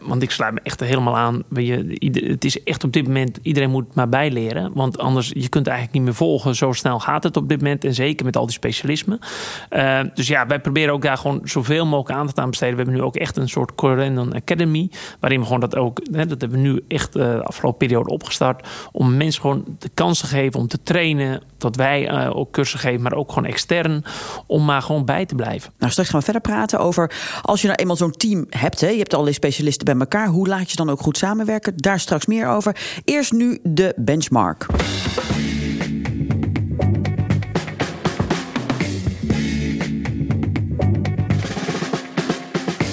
want 0.00 0.22
ik 0.22 0.30
sluit 0.30 0.54
me 0.54 0.60
echt 0.62 0.80
helemaal 0.80 1.16
aan. 1.16 1.42
Je, 1.54 1.98
het 2.28 2.44
is 2.44 2.62
echt 2.62 2.84
op 2.84 2.92
dit 2.92 3.06
moment, 3.06 3.38
iedereen 3.42 3.70
moet 3.70 3.94
maar 3.94 4.08
bijleren. 4.08 4.70
Want 4.74 4.98
anders, 4.98 5.30
je 5.34 5.48
kunt 5.48 5.66
eigenlijk 5.66 5.96
niet 5.96 6.06
meer 6.06 6.14
volgen. 6.14 6.54
Zo 6.54 6.72
snel 6.72 6.98
gaat 6.98 7.22
het 7.22 7.36
op 7.36 7.48
dit 7.48 7.60
moment. 7.60 7.84
En 7.84 7.94
zeker 7.94 8.24
met 8.24 8.36
al 8.36 8.46
die 8.46 8.54
specialismen. 8.54 9.18
dus 10.14 10.26
ja, 10.26 10.46
wij 10.46 10.60
proberen 10.60 10.92
ook 10.92 11.02
daar 11.02 11.18
gewoon 11.18 11.40
zoveel 11.44 11.86
mogelijk 11.86 12.18
aan 12.18 12.26
te 12.26 12.34
aan 12.38 12.50
besteden. 12.50 12.76
We 12.76 12.82
hebben 12.82 13.00
nu 13.00 13.06
ook 13.06 13.16
echt 13.16 13.36
een 13.36 13.48
soort 13.48 13.74
Corendon 13.74 14.34
Academy. 14.34 14.90
Waarin 15.20 15.38
we 15.38 15.44
gewoon 15.44 15.60
dat 15.60 15.76
ook, 15.76 16.00
hè, 16.12 16.26
dat 16.26 16.40
hebben 16.40 16.62
we 16.62 16.68
nu 16.68 16.84
echt 16.88 17.16
uh, 17.16 17.22
de 17.22 17.42
afgelopen 17.42 17.78
periode 17.78 18.10
opgestart. 18.10 18.68
Om 18.92 19.16
mensen 19.16 19.40
gewoon 19.40 19.64
de 19.78 19.90
kans 19.94 20.20
te 20.20 20.26
geven 20.26 20.60
om 20.60 20.68
te 20.68 20.82
trainen. 20.82 21.42
Dat 21.58 21.76
wij 21.76 22.10
uh, 22.10 22.36
ook 22.36 22.50
cursussen 22.50 22.88
geven, 22.88 23.02
maar 23.02 23.14
ook 23.14 23.32
gewoon 23.32 23.48
extern. 23.48 24.04
Om 24.46 24.64
maar 24.64 24.82
gewoon 24.82 25.04
bij 25.04 25.26
te 25.26 25.34
blijven. 25.34 25.72
Nou, 25.78 25.92
straks 25.92 26.08
gaan 26.08 26.18
we 26.18 26.24
verder 26.24 26.42
praten 26.42 26.78
over 26.78 27.12
als 27.42 27.60
je 27.60 27.66
nou 27.66 27.78
eenmaal 27.78 27.96
zo'n 27.96 28.10
team 28.10 28.46
hebt. 28.50 28.80
Hè, 28.80 28.88
je 28.88 28.98
hebt 28.98 29.12
allerlei 29.12 29.36
specialisten 29.36 29.84
bij 29.84 29.96
elkaar. 29.96 30.28
Hoe 30.28 30.48
laat 30.48 30.70
je 30.70 30.76
dan 30.76 30.90
ook 30.90 31.00
goed 31.00 31.16
samenwerken? 31.16 31.72
Daar 31.76 32.00
straks 32.00 32.26
meer 32.26 32.48
over. 32.48 32.76
Eerst 33.04 33.32
nu 33.32 33.58
de 33.62 33.92
benchmark. 33.96 34.66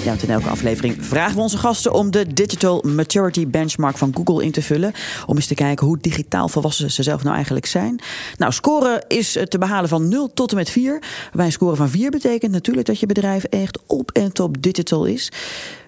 Ja, 0.04 0.10
want 0.10 0.22
in 0.22 0.30
elke 0.30 0.48
aflevering 0.48 0.96
vragen 1.04 1.34
we 1.34 1.40
onze 1.40 1.58
gasten 1.58 1.92
om 1.92 2.10
de 2.10 2.32
Digital 2.32 2.82
Maturity 2.86 3.46
Benchmark 3.46 3.98
van 3.98 4.14
Google 4.14 4.44
in 4.44 4.50
te 4.50 4.62
vullen. 4.62 4.92
Om 5.26 5.36
eens 5.36 5.46
te 5.46 5.54
kijken 5.54 5.86
hoe 5.86 5.98
digitaal 6.00 6.48
volwassen 6.48 6.90
ze 6.90 7.02
zelf 7.02 7.22
nou 7.22 7.34
eigenlijk 7.34 7.66
zijn. 7.66 8.00
Nou, 8.36 8.52
scoren 8.52 9.04
is 9.08 9.38
te 9.48 9.58
behalen 9.58 9.88
van 9.88 10.08
0 10.08 10.32
tot 10.32 10.50
en 10.50 10.56
met 10.56 10.70
4. 10.70 11.02
Waarbij 11.24 11.46
een 11.46 11.52
score 11.52 11.76
van 11.76 11.88
4 11.88 12.10
betekent 12.10 12.52
natuurlijk 12.52 12.86
dat 12.86 13.00
je 13.00 13.06
bedrijf 13.06 13.44
echt 13.44 13.78
op 13.86 14.10
en 14.10 14.32
top 14.32 14.62
digital 14.62 15.04
is. 15.04 15.32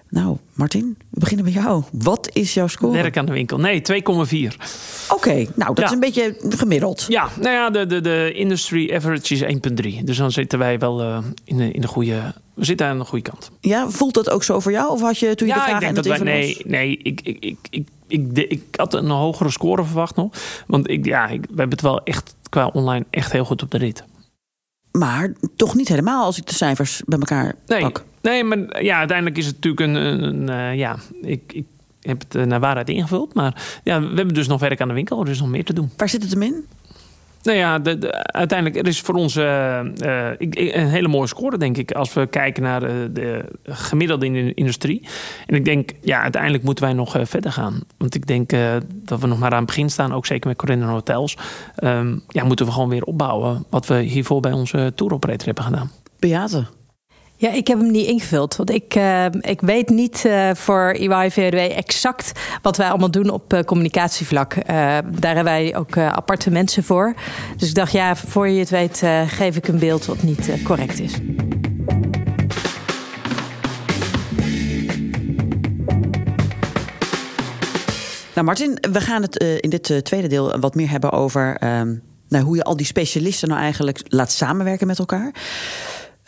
Nou, 0.09 0.37
Martin, 0.53 0.97
we 1.09 1.19
beginnen 1.19 1.45
bij 1.45 1.53
jou. 1.53 1.83
Wat 1.91 2.29
is 2.33 2.53
jouw 2.53 2.67
score? 2.67 2.93
Werk 2.93 3.17
aan 3.17 3.25
de 3.25 3.31
winkel. 3.31 3.57
Nee, 3.57 3.81
2,4. 3.81 3.95
Oké, 3.97 4.25
okay, 5.09 5.49
nou 5.55 5.73
dat 5.73 5.77
ja. 5.77 5.85
is 5.85 5.91
een 5.91 5.99
beetje 5.99 6.35
gemiddeld. 6.49 7.05
Ja, 7.07 7.29
nou 7.39 7.49
ja, 7.49 7.69
de, 7.69 7.85
de, 7.85 8.01
de 8.01 8.31
industry 8.33 8.93
average 8.93 9.33
is 9.33 9.43
1,3. 9.97 10.03
Dus 10.03 10.17
dan 10.17 10.31
zitten 10.31 10.59
wij 10.59 10.79
wel 10.79 11.01
uh, 11.01 11.17
in, 11.43 11.57
de, 11.57 11.71
in 11.71 11.81
de 11.81 11.87
goede... 11.87 12.33
We 12.57 12.65
zitten 12.65 12.87
aan 12.87 12.97
de 12.97 13.05
goede 13.05 13.29
kant. 13.29 13.51
Ja, 13.59 13.89
voelt 13.89 14.13
dat 14.13 14.29
ook 14.29 14.43
zo 14.43 14.59
voor 14.59 14.71
jou? 14.71 14.91
Of 14.91 15.01
had 15.01 15.19
je 15.19 15.35
toen 15.35 15.47
je 15.47 15.53
ja, 15.53 15.59
de 15.59 15.65
vraag 15.65 15.75
ik 15.75 15.81
denk 15.81 15.95
dat 15.95 16.05
wij, 16.05 16.19
Nee, 16.19 16.61
nee 16.65 16.97
ik, 16.97 17.21
ik, 17.21 17.37
ik, 17.39 17.57
ik, 17.69 17.87
ik, 18.07 18.37
ik, 18.37 18.61
had 18.75 18.93
een 18.93 19.09
hogere 19.09 19.49
score 19.49 19.83
verwacht 19.83 20.15
nog. 20.15 20.33
Want 20.67 20.89
ik, 20.89 21.05
ja, 21.05 21.27
ik, 21.27 21.41
we 21.41 21.47
hebben 21.47 21.69
het 21.69 21.81
wel 21.81 22.03
echt 22.03 22.35
qua 22.49 22.67
online 22.67 23.05
echt 23.09 23.31
heel 23.31 23.45
goed 23.45 23.61
op 23.63 23.71
de 23.71 23.77
rit. 23.77 24.03
Maar 24.91 25.33
toch 25.55 25.75
niet 25.75 25.87
helemaal 25.87 26.25
als 26.25 26.37
ik 26.37 26.45
de 26.45 26.53
cijfers 26.53 27.01
bij 27.05 27.19
elkaar 27.19 27.55
nee, 27.65 27.81
pak. 27.81 28.03
Nee, 28.21 28.43
maar 28.43 28.83
ja, 28.83 28.97
uiteindelijk 28.97 29.37
is 29.37 29.45
het 29.45 29.55
natuurlijk 29.55 29.81
een. 29.83 29.95
een, 29.95 30.23
een 30.23 30.49
uh, 30.49 30.77
ja, 30.77 30.95
ik, 31.21 31.53
ik 31.53 31.65
heb 31.99 32.23
het 32.27 32.47
naar 32.47 32.59
waarheid 32.59 32.89
ingevuld. 32.89 33.33
Maar 33.33 33.79
ja, 33.83 33.99
we 34.01 34.15
hebben 34.15 34.33
dus 34.33 34.47
nog 34.47 34.59
werk 34.59 34.81
aan 34.81 34.87
de 34.87 34.93
winkel. 34.93 35.21
Er 35.21 35.29
is 35.29 35.39
nog 35.39 35.49
meer 35.49 35.65
te 35.65 35.73
doen. 35.73 35.91
Waar 35.97 36.09
zit 36.09 36.21
het 36.21 36.31
hem 36.31 36.41
in? 36.41 36.65
Nou 37.47 37.59
ja, 37.59 37.79
de, 37.79 37.97
de, 37.97 38.23
uiteindelijk 38.23 38.79
er 38.79 38.87
is 38.87 39.01
voor 39.01 39.15
ons 39.15 39.35
uh, 39.35 39.79
uh, 40.05 40.29
een 40.39 40.87
hele 40.87 41.07
mooie 41.07 41.27
score, 41.27 41.57
denk 41.57 41.77
ik. 41.77 41.91
Als 41.91 42.13
we 42.13 42.27
kijken 42.27 42.63
naar 42.63 42.79
de, 42.79 43.09
de 43.13 43.45
gemiddelde 43.63 44.25
in 44.25 44.33
de 44.33 44.53
industrie. 44.53 45.07
En 45.45 45.55
ik 45.55 45.65
denk, 45.65 45.91
ja, 46.01 46.21
uiteindelijk 46.21 46.63
moeten 46.63 46.83
wij 46.83 46.93
nog 46.93 47.17
verder 47.21 47.51
gaan. 47.51 47.81
Want 47.97 48.15
ik 48.15 48.27
denk 48.27 48.49
dat 48.93 49.19
we 49.19 49.27
nog 49.27 49.39
maar 49.39 49.51
aan 49.51 49.57
het 49.57 49.65
begin 49.65 49.89
staan. 49.89 50.13
Ook 50.13 50.25
zeker 50.25 50.47
met 50.47 50.57
Corendon 50.57 50.89
Hotels. 50.89 51.37
Um, 51.83 52.23
ja, 52.27 52.43
moeten 52.43 52.65
we 52.65 52.71
gewoon 52.71 52.89
weer 52.89 53.03
opbouwen. 53.03 53.65
Wat 53.69 53.87
we 53.87 53.99
hiervoor 53.99 54.39
bij 54.39 54.51
onze 54.51 54.91
tour 54.95 55.13
operator 55.13 55.45
hebben 55.45 55.63
gedaan. 55.63 55.91
Beate. 56.19 56.65
Ja, 57.39 57.51
ik 57.51 57.67
heb 57.67 57.79
hem 57.79 57.91
niet 57.91 58.07
ingevuld. 58.07 58.55
Want 58.55 58.69
ik, 58.71 58.95
uh, 58.95 59.25
ik 59.25 59.61
weet 59.61 59.89
niet 59.89 60.23
uh, 60.25 60.49
voor 60.53 60.89
EY 60.89 61.31
exact 61.69 62.31
wat 62.61 62.77
wij 62.77 62.89
allemaal 62.89 63.11
doen 63.11 63.29
op 63.29 63.53
uh, 63.53 63.59
communicatievlak. 63.59 64.55
daar 64.65 65.03
hebben 65.19 65.43
wij 65.43 65.75
ook 65.75 65.97
aparte 65.97 66.51
mensen 66.51 66.83
voor. 66.83 67.13
Dus 67.57 67.69
ik 67.69 67.75
dacht, 67.75 67.91
ja, 67.91 68.15
voor 68.15 68.49
je 68.49 68.59
het 68.59 68.69
weet, 68.69 69.03
geef 69.27 69.55
ik 69.55 69.67
een 69.67 69.79
beeld 69.79 70.05
wat 70.05 70.23
niet 70.23 70.49
correct 70.63 70.99
is. 70.99 71.13
Nou, 78.33 78.45
Martin, 78.45 78.77
we 78.91 79.01
gaan 79.01 79.21
het 79.21 79.35
in 79.35 79.69
dit 79.69 80.05
tweede 80.05 80.27
deel 80.27 80.59
wat 80.59 80.75
meer 80.75 80.89
hebben 80.89 81.11
over 81.11 81.63
um, 81.63 82.01
nou, 82.29 82.43
hoe 82.43 82.55
je 82.55 82.63
al 82.63 82.77
die 82.77 82.85
specialisten 82.85 83.49
nou 83.49 83.61
eigenlijk 83.61 84.01
laat 84.07 84.31
samenwerken 84.31 84.87
met 84.87 84.99
elkaar. 84.99 85.31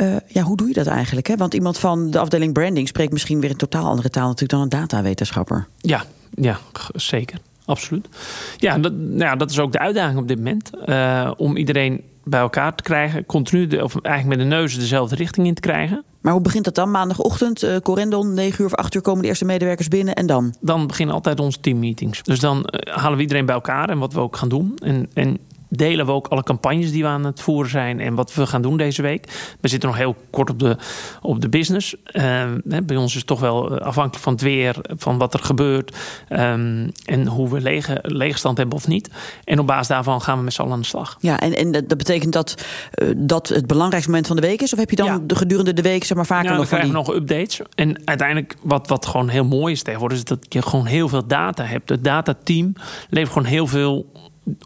Uh, 0.01 0.15
ja, 0.27 0.41
hoe 0.41 0.57
doe 0.57 0.67
je 0.67 0.73
dat 0.73 0.87
eigenlijk? 0.87 1.27
Hè? 1.27 1.37
Want 1.37 1.53
iemand 1.53 1.77
van 1.77 2.11
de 2.11 2.19
afdeling 2.19 2.53
branding 2.53 2.87
spreekt 2.87 3.11
misschien 3.11 3.39
weer 3.39 3.49
een 3.49 3.55
totaal 3.55 3.85
andere 3.85 4.09
taal 4.09 4.27
natuurlijk 4.27 4.51
dan 4.51 4.61
een 4.61 4.69
datawetenschapper. 4.69 5.67
Ja, 5.77 6.03
ja 6.35 6.59
zeker. 6.93 7.39
Absoluut. 7.65 8.07
Ja, 8.57 8.77
dat, 8.77 8.93
nou 8.93 9.19
ja, 9.19 9.35
dat 9.35 9.51
is 9.51 9.59
ook 9.59 9.71
de 9.71 9.79
uitdaging 9.79 10.19
op 10.19 10.27
dit 10.27 10.37
moment. 10.37 10.69
Uh, 10.85 11.31
om 11.37 11.57
iedereen 11.57 12.03
bij 12.23 12.39
elkaar 12.39 12.75
te 12.75 12.83
krijgen. 12.83 13.25
Continu, 13.25 13.67
de, 13.67 13.83
of 13.83 14.01
eigenlijk 14.01 14.37
met 14.37 14.49
de 14.49 14.55
neus 14.55 14.77
dezelfde 14.77 15.15
richting 15.15 15.47
in 15.47 15.53
te 15.53 15.61
krijgen. 15.61 16.03
Maar 16.21 16.33
hoe 16.33 16.41
begint 16.41 16.65
dat 16.65 16.75
dan? 16.75 16.91
Maandagochtend, 16.91 17.63
uh, 17.63 17.77
Corendon, 17.77 18.33
9 18.33 18.61
uur 18.61 18.65
of 18.65 18.75
8 18.75 18.95
uur 18.95 19.01
komen 19.01 19.21
de 19.21 19.27
eerste 19.27 19.45
medewerkers 19.45 19.87
binnen 19.87 20.15
en 20.15 20.25
dan? 20.25 20.55
Dan 20.61 20.87
beginnen 20.87 21.15
altijd 21.15 21.39
onze 21.39 21.59
teammeetings. 21.59 22.23
Dus 22.23 22.39
dan 22.39 22.57
uh, 22.57 22.95
halen 22.95 23.15
we 23.15 23.21
iedereen 23.21 23.45
bij 23.45 23.55
elkaar 23.55 23.89
en 23.89 23.97
wat 23.97 24.13
we 24.13 24.19
ook 24.19 24.35
gaan 24.35 24.49
doen. 24.49 24.73
En, 24.83 25.09
en 25.13 25.37
delen 25.69 26.05
we 26.05 26.11
ook 26.11 26.27
alle 26.27 26.43
campagnes 26.43 26.91
die 26.91 27.03
we 27.03 27.09
aan 27.09 27.25
het 27.25 27.41
voeren 27.41 27.71
zijn 27.71 27.99
en 27.99 28.15
wat 28.15 28.33
we 28.33 28.47
gaan 28.47 28.61
doen 28.61 28.77
deze 28.77 29.01
week. 29.01 29.55
We 29.61 29.67
zitten 29.67 29.89
nog 29.89 29.97
heel 29.97 30.15
kort 30.29 30.49
op 30.49 30.59
de, 30.59 30.77
op 31.21 31.41
de 31.41 31.49
business. 31.49 31.95
Uh, 32.13 32.43
bij 32.83 32.95
ons 32.95 33.11
is 33.11 33.17
het 33.17 33.27
toch 33.27 33.39
wel 33.39 33.77
eh, 33.77 33.85
afhankelijk 33.85 34.23
van 34.23 34.33
het 34.33 34.41
weer, 34.41 34.75
van 34.97 35.17
wat 35.17 35.33
er 35.33 35.39
gebeurt 35.39 35.97
um, 36.29 36.91
en 37.05 37.27
hoe 37.27 37.49
we 37.49 37.61
lege, 37.61 37.99
leegstand 38.01 38.57
hebben 38.57 38.75
of 38.75 38.87
niet. 38.87 39.09
En 39.43 39.59
op 39.59 39.67
basis 39.67 39.87
daarvan 39.87 40.21
gaan 40.21 40.37
we 40.37 40.43
met 40.43 40.53
z'n 40.53 40.61
allen 40.61 40.73
aan 40.73 40.79
de 40.79 40.85
slag. 40.85 41.17
Ja, 41.19 41.39
en, 41.39 41.55
en 41.55 41.71
dat 41.71 41.97
betekent 41.97 42.33
dat 42.33 42.65
uh, 42.95 43.09
dat 43.17 43.47
het 43.47 43.67
belangrijkste 43.67 44.09
moment 44.09 44.27
van 44.27 44.35
de 44.35 44.41
week 44.41 44.61
is? 44.61 44.73
Of 44.73 44.79
heb 44.79 44.89
je 44.89 44.95
dan 44.95 45.05
ja. 45.05 45.19
de 45.23 45.35
gedurende 45.35 45.73
de 45.73 45.81
week 45.81 46.03
zeg 46.03 46.17
maar 46.17 46.25
vaker 46.25 46.51
ja, 46.51 46.57
nog 46.57 46.59
dan 46.59 46.67
van 46.67 46.77
krijgen 46.77 47.03
we 47.03 47.11
nog 47.11 47.21
updates. 47.21 47.61
En 47.75 48.01
uiteindelijk 48.05 48.55
wat, 48.61 48.87
wat 48.87 49.05
gewoon 49.05 49.29
heel 49.29 49.45
mooi 49.45 49.73
is 49.73 49.83
tegenwoordig, 49.83 50.17
is 50.17 50.23
dat 50.23 50.45
je 50.49 50.61
gewoon 50.61 50.85
heel 50.85 51.07
veel 51.07 51.27
data 51.27 51.63
hebt. 51.63 51.89
Het 51.89 52.03
datateam 52.03 52.73
levert 53.09 53.31
gewoon 53.31 53.47
heel 53.47 53.67
veel 53.67 54.05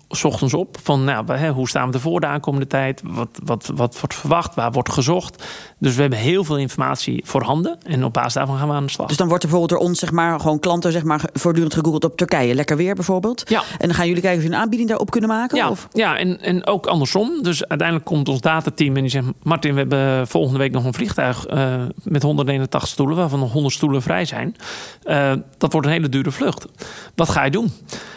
s 0.10 0.24
ochtends 0.24 0.54
op 0.54 0.78
van 0.84 1.04
nou, 1.04 1.34
hè, 1.34 1.50
hoe 1.50 1.70
staan 1.70 1.88
we 1.88 1.94
ervoor 1.94 2.20
de 2.20 2.28
aankomende 2.28 2.68
tijd? 2.68 3.02
Wat, 3.06 3.40
wat, 3.44 3.72
wat 3.76 4.00
wordt 4.00 4.16
verwacht? 4.16 4.56
Waar 4.56 4.72
wordt 4.72 4.92
gezocht? 4.92 5.44
Dus 5.80 5.96
we 5.96 6.02
hebben 6.02 6.20
heel 6.20 6.44
veel 6.44 6.58
informatie 6.58 7.24
voorhanden. 7.26 7.78
En 7.86 8.04
op 8.04 8.14
basis 8.14 8.34
daarvan 8.34 8.58
gaan 8.58 8.68
we 8.68 8.74
aan 8.74 8.86
de 8.86 8.92
slag. 8.92 9.08
Dus 9.08 9.18
dan 9.18 9.28
wordt 9.28 9.44
er 9.44 9.50
bijvoorbeeld 9.50 9.80
door 9.80 9.90
ons, 9.90 10.00
zeg 10.00 10.12
maar, 10.12 10.40
gewoon 10.40 10.60
klanten 10.60 10.92
zeg 10.92 11.04
maar, 11.04 11.22
voortdurend 11.34 11.74
gegoogeld 11.74 12.04
op 12.04 12.18
Turkije. 12.18 12.56
Lekker 12.56 12.78
weer 12.78 12.96
bijvoorbeeld. 12.96 13.50
Ja. 13.50 13.64
En 13.78 13.88
dan 13.88 13.94
gaan 13.94 14.08
jullie 14.08 14.22
kijken 14.22 14.40
of 14.40 14.48
je 14.48 14.54
een 14.54 14.62
aanbieding 14.62 14.90
daarop 14.90 15.12
kunnen 15.12 15.30
maken? 15.30 15.58
Ja, 15.58 15.70
of? 15.70 15.88
ja 15.92 16.18
en, 16.18 16.42
en 16.42 16.66
ook 16.66 16.86
andersom. 16.86 17.44
Dus 17.44 17.68
uiteindelijk 17.68 18.10
komt 18.10 18.30
ons 18.30 18.42
datateam 18.42 18.96
en 18.96 19.02
die 19.02 19.12
zegt... 19.12 19.26
Martin, 19.44 19.74
we 19.74 19.80
hebben 19.80 20.28
volgende 20.28 20.60
week 20.60 20.72
nog 20.72 20.86
een 20.86 20.94
vliegtuig 20.94 21.50
uh, 21.50 21.74
met 22.04 22.24
181 22.24 22.88
stoelen... 22.88 23.16
waarvan 23.16 23.40
nog 23.40 23.52
100 23.52 23.74
stoelen 23.74 24.02
vrij 24.02 24.26
zijn. 24.26 24.56
Uh, 25.06 25.34
dat 25.58 25.72
wordt 25.72 25.88
een 25.88 25.94
hele 25.94 26.10
dure 26.10 26.32
vlucht. 26.32 26.66
Wat 27.16 27.30
ga 27.30 27.44
je 27.44 27.52
doen? 27.52 27.72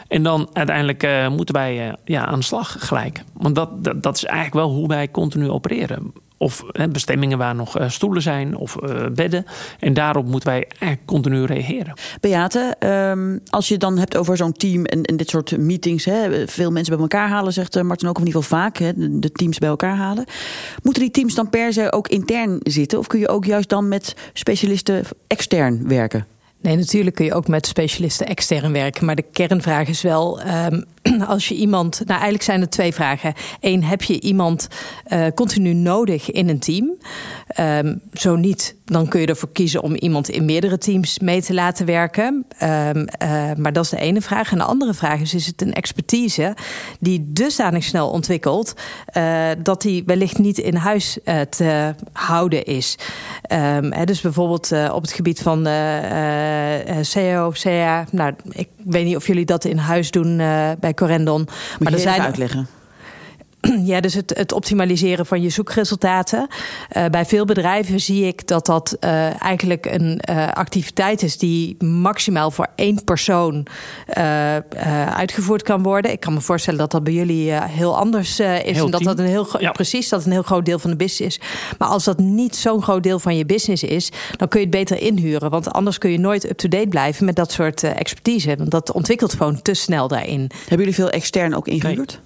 En 0.08 0.22
dan 0.22 0.48
uiteindelijk 0.52 1.02
uh, 1.02 1.28
moeten 1.28 1.54
wij 1.54 1.86
uh, 1.86 1.92
ja, 2.04 2.26
aan 2.26 2.38
de 2.38 2.44
slag 2.44 2.76
gelijk. 2.78 3.22
Want 3.32 3.54
dat, 3.54 3.68
dat, 4.02 4.16
is 4.16 4.24
eigenlijk 4.24 4.54
wel 4.66 4.74
hoe 4.74 4.88
wij 4.88 5.10
continu 5.10 5.50
opereren. 5.50 6.12
Of 6.38 6.64
bestemmingen 6.90 7.38
waar 7.38 7.54
nog 7.54 7.78
uh, 7.78 7.88
stoelen 7.88 8.22
zijn 8.22 8.56
of 8.56 8.76
bedden. 9.12 9.44
En 9.78 9.94
daarop 9.94 10.26
moeten 10.26 10.48
wij 10.48 10.66
eigenlijk 10.68 11.04
continu 11.04 11.44
reageren. 11.44 11.94
Beate, 12.20 12.74
um, 13.10 13.40
als 13.46 13.68
je 13.68 13.76
dan 13.76 13.98
hebt 13.98 14.16
over 14.16 14.36
zo'n 14.36 14.52
team 14.52 14.84
en, 14.84 15.16
dit 15.16 15.28
soort 15.28 15.58
meetings. 15.58 16.04
Hè, 16.04 16.48
veel 16.48 16.70
mensen 16.70 16.92
bij 16.92 17.02
elkaar 17.02 17.28
halen, 17.28 17.52
zegt 17.52 17.82
Martin 17.82 18.08
ook, 18.08 18.18
in 18.18 18.26
ieder 18.26 18.42
geval 18.42 18.58
vaak. 18.58 18.76
Hè, 18.76 18.92
de 18.96 19.32
teams 19.32 19.58
bij 19.58 19.68
elkaar 19.68 19.96
halen. 19.96 20.24
Moeten 20.82 21.02
die 21.02 21.10
teams 21.10 21.34
dan 21.34 21.50
per 21.50 21.72
se 21.72 21.92
ook 21.92 22.08
intern 22.08 22.58
zitten? 22.62 22.98
Of 22.98 23.06
kun 23.06 23.18
je 23.18 23.28
ook 23.28 23.44
juist 23.44 23.68
dan 23.68 23.88
met 23.88 24.14
specialisten 24.32 25.04
extern 25.26 25.88
werken? 25.88 26.35
Nee, 26.66 26.76
natuurlijk 26.76 27.16
kun 27.16 27.24
je 27.24 27.34
ook 27.34 27.48
met 27.48 27.66
specialisten 27.66 28.26
extern 28.26 28.72
werken. 28.72 29.04
Maar 29.04 29.14
de 29.14 29.24
kernvraag 29.32 29.88
is 29.88 30.02
wel: 30.02 30.40
um, 30.40 30.84
als 31.26 31.48
je 31.48 31.54
iemand. 31.54 31.98
Nou, 31.98 32.10
eigenlijk 32.10 32.42
zijn 32.42 32.60
er 32.60 32.68
twee 32.68 32.94
vragen. 32.94 33.34
Eén, 33.60 33.84
heb 33.84 34.02
je 34.02 34.20
iemand 34.20 34.68
uh, 35.12 35.26
continu 35.34 35.74
nodig 35.74 36.30
in 36.30 36.48
een 36.48 36.58
team? 36.58 36.96
Um, 37.60 38.00
zo 38.12 38.36
niet, 38.36 38.74
dan 38.84 39.08
kun 39.08 39.20
je 39.20 39.26
ervoor 39.26 39.52
kiezen 39.52 39.82
om 39.82 39.94
iemand 39.94 40.28
in 40.28 40.44
meerdere 40.44 40.78
teams 40.78 41.18
mee 41.18 41.42
te 41.42 41.54
laten 41.54 41.86
werken. 41.86 42.46
Um, 42.62 42.68
uh, 42.68 43.06
maar 43.56 43.72
dat 43.72 43.84
is 43.84 43.90
de 43.90 43.98
ene 43.98 44.20
vraag. 44.20 44.52
En 44.52 44.58
de 44.58 44.64
andere 44.64 44.94
vraag 44.94 45.20
is: 45.20 45.34
is 45.34 45.46
het 45.46 45.62
een 45.62 45.72
expertise 45.72 46.56
die 47.00 47.24
dusdanig 47.32 47.84
snel 47.84 48.10
ontwikkelt 48.10 48.74
uh, 49.16 49.48
dat 49.62 49.82
die 49.82 50.02
wellicht 50.06 50.38
niet 50.38 50.58
in 50.58 50.74
huis 50.74 51.18
te 51.50 51.94
houden 52.12 52.64
is? 52.64 52.98
Um, 53.52 53.92
hè, 53.92 54.04
dus 54.04 54.20
bijvoorbeeld 54.20 54.72
op 54.92 55.02
het 55.02 55.12
gebied 55.12 55.40
van 55.40 55.68
CEO, 57.00 57.52
CA. 57.52 58.06
Nou, 58.10 58.34
ik 58.50 58.68
weet 58.84 59.04
niet 59.04 59.16
of 59.16 59.26
jullie 59.26 59.44
dat 59.44 59.64
in 59.64 59.76
huis 59.76 60.10
doen 60.10 60.36
bij 60.80 60.94
Corendon. 60.96 61.40
Moet 61.40 61.78
maar 61.78 61.92
er 61.92 61.98
zijn 61.98 62.20
uitleggen. 62.20 62.68
Ja, 63.84 64.00
dus 64.00 64.14
het, 64.14 64.32
het, 64.36 64.52
optimaliseren 64.52 65.26
van 65.26 65.42
je 65.42 65.48
zoekresultaten. 65.48 66.46
Uh, 66.96 67.04
bij 67.06 67.24
veel 67.24 67.44
bedrijven 67.44 68.00
zie 68.00 68.26
ik 68.26 68.46
dat 68.46 68.66
dat 68.66 68.96
uh, 69.00 69.42
eigenlijk 69.42 69.86
een 69.86 70.20
uh, 70.30 70.52
activiteit 70.52 71.22
is 71.22 71.38
die 71.38 71.84
maximaal 71.84 72.50
voor 72.50 72.66
één 72.74 73.04
persoon 73.04 73.66
uitgevoerd 75.14 75.62
kan 75.62 75.82
worden. 75.82 76.10
Ik 76.10 76.20
kan 76.20 76.34
me 76.34 76.40
voorstellen 76.40 76.78
dat 76.78 76.90
dat 76.90 77.04
bij 77.04 77.12
jullie 77.12 77.52
heel 77.52 77.96
anders 77.96 78.40
is. 78.40 78.46
Heel 78.46 78.84
en 78.84 78.90
dat 78.90 79.02
dat 79.02 79.18
een 79.18 79.26
heel 79.26 79.48
ja. 79.58 79.72
precies 79.72 80.08
dat 80.08 80.24
een 80.24 80.32
heel 80.32 80.42
groot 80.42 80.64
deel 80.64 80.78
van 80.78 80.90
de 80.90 80.96
business 80.96 81.38
is. 81.38 81.48
Maar 81.78 81.88
als 81.88 82.04
dat 82.04 82.18
niet 82.18 82.56
zo'n 82.56 82.82
groot 82.82 83.02
deel 83.02 83.18
van 83.18 83.36
je 83.36 83.46
business 83.46 83.82
is, 83.82 84.10
dan 84.36 84.48
kun 84.48 84.60
je 84.60 84.66
het 84.66 84.74
beter 84.74 85.00
inhuren. 85.00 85.50
Want 85.50 85.72
anders 85.72 85.98
kun 85.98 86.10
je 86.10 86.18
nooit 86.18 86.50
up-to-date 86.50 86.88
blijven 86.88 87.24
met 87.24 87.36
dat 87.36 87.52
soort 87.52 87.82
expertise. 87.82 88.56
Want 88.56 88.70
dat 88.70 88.92
ontwikkelt 88.92 89.32
gewoon 89.32 89.62
te 89.62 89.74
snel 89.74 90.08
daarin. 90.08 90.50
Hebben 90.58 90.78
jullie 90.78 90.94
veel 90.94 91.10
extern 91.10 91.54
ook 91.54 91.68
ingehuurd? 91.68 92.12
Nee. 92.12 92.25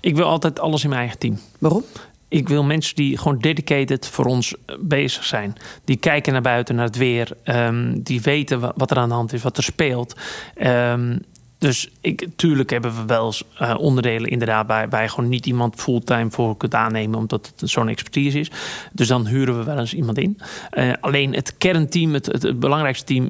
Ik 0.00 0.16
wil 0.16 0.26
altijd 0.26 0.60
alles 0.60 0.82
in 0.82 0.88
mijn 0.88 1.00
eigen 1.00 1.18
team. 1.18 1.38
Waarom? 1.58 1.84
Ik 2.28 2.48
wil 2.48 2.64
mensen 2.64 2.96
die 2.96 3.18
gewoon 3.18 3.38
dedicated 3.38 4.08
voor 4.08 4.24
ons 4.24 4.54
eh, 4.66 4.76
bezig 4.80 5.24
zijn. 5.24 5.54
Die 5.84 5.96
kijken 5.96 6.32
naar 6.32 6.42
buiten, 6.42 6.74
naar 6.74 6.84
het 6.84 6.96
weer. 6.96 7.30
Um, 7.44 8.02
die 8.02 8.22
weten 8.22 8.72
wat 8.76 8.90
er 8.90 8.96
aan 8.96 9.08
de 9.08 9.14
hand 9.14 9.32
is, 9.32 9.42
wat 9.42 9.56
er 9.56 9.62
speelt. 9.62 10.14
Um, 10.62 11.20
dus 11.58 11.90
ik, 12.00 12.28
tuurlijk 12.36 12.70
hebben 12.70 12.96
we 12.96 13.04
wel 13.04 13.32
uh, 13.60 13.74
onderdelen 13.78 14.30
inderdaad 14.30 14.66
waar, 14.66 14.88
waar 14.88 15.02
je 15.02 15.08
gewoon 15.08 15.30
niet 15.30 15.46
iemand 15.46 15.74
fulltime 15.74 16.30
voor 16.30 16.56
kunt 16.56 16.74
aannemen 16.74 17.18
omdat 17.18 17.52
het 17.56 17.70
zo'n 17.70 17.88
expertise 17.88 18.38
is. 18.38 18.50
Dus 18.92 19.08
dan 19.08 19.26
huren 19.26 19.58
we 19.58 19.64
wel 19.64 19.78
eens 19.78 19.94
iemand 19.94 20.18
in. 20.18 20.38
Uh, 20.72 20.92
alleen 21.00 21.34
het 21.34 21.56
kernteam, 21.58 22.12
het, 22.12 22.26
het, 22.26 22.42
het 22.42 22.60
belangrijkste 22.60 23.04
team, 23.04 23.28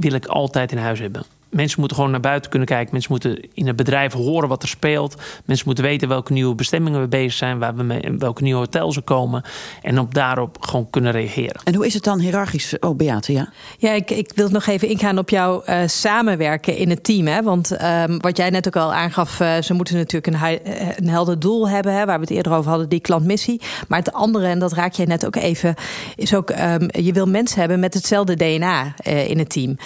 wil 0.00 0.12
ik 0.12 0.26
altijd 0.26 0.72
in 0.72 0.78
huis 0.78 0.98
hebben 0.98 1.24
mensen 1.50 1.78
moeten 1.78 1.96
gewoon 1.96 2.12
naar 2.12 2.20
buiten 2.20 2.50
kunnen 2.50 2.68
kijken. 2.68 2.92
Mensen 2.92 3.10
moeten 3.10 3.48
in 3.54 3.66
het 3.66 3.76
bedrijf 3.76 4.12
horen 4.12 4.48
wat 4.48 4.62
er 4.62 4.68
speelt. 4.68 5.14
Mensen 5.44 5.66
moeten 5.66 5.84
weten 5.84 6.08
welke 6.08 6.32
nieuwe 6.32 6.54
bestemmingen 6.54 7.00
we 7.00 7.08
bezig 7.08 7.32
zijn, 7.32 7.58
waar 7.58 7.74
we 7.74 7.82
mee, 7.82 8.14
welke 8.18 8.42
nieuwe 8.42 8.58
hotels 8.58 8.96
er 8.96 9.02
komen. 9.02 9.42
En 9.82 9.98
op 9.98 10.14
daarop 10.14 10.56
gewoon 10.60 10.90
kunnen 10.90 11.12
reageren. 11.12 11.60
En 11.64 11.74
hoe 11.74 11.86
is 11.86 11.94
het 11.94 12.04
dan 12.04 12.18
hiërarchisch? 12.18 12.78
Oh, 12.78 12.96
Beate, 12.96 13.32
ja. 13.32 13.48
Ja, 13.78 13.92
ik, 13.92 14.10
ik 14.10 14.32
wil 14.34 14.48
nog 14.48 14.66
even 14.66 14.88
ingaan 14.88 15.18
op 15.18 15.30
jouw 15.30 15.62
uh, 15.68 15.78
samenwerken 15.86 16.76
in 16.76 16.90
het 16.90 17.04
team. 17.04 17.26
Hè? 17.26 17.42
Want 17.42 17.82
um, 17.82 18.20
wat 18.20 18.36
jij 18.36 18.50
net 18.50 18.66
ook 18.66 18.76
al 18.76 18.94
aangaf, 18.94 19.40
uh, 19.40 19.56
ze 19.62 19.74
moeten 19.74 19.96
natuurlijk 19.96 20.26
een, 20.26 20.60
uh, 20.66 20.88
een 20.96 21.08
helder 21.08 21.38
doel 21.38 21.68
hebben, 21.68 21.94
hè, 21.94 22.04
waar 22.04 22.18
we 22.18 22.24
het 22.24 22.34
eerder 22.34 22.52
over 22.52 22.70
hadden, 22.70 22.88
die 22.88 23.00
klantmissie. 23.00 23.60
Maar 23.88 23.98
het 23.98 24.12
andere, 24.12 24.46
en 24.46 24.58
dat 24.58 24.72
raak 24.72 24.92
jij 24.92 25.06
net 25.06 25.26
ook 25.26 25.36
even, 25.36 25.74
is 26.16 26.34
ook, 26.34 26.50
um, 26.50 26.88
je 26.90 27.12
wil 27.12 27.26
mensen 27.26 27.58
hebben 27.60 27.80
met 27.80 27.94
hetzelfde 27.94 28.36
DNA 28.36 28.94
in 29.04 29.38
het 29.38 29.50
team. 29.50 29.76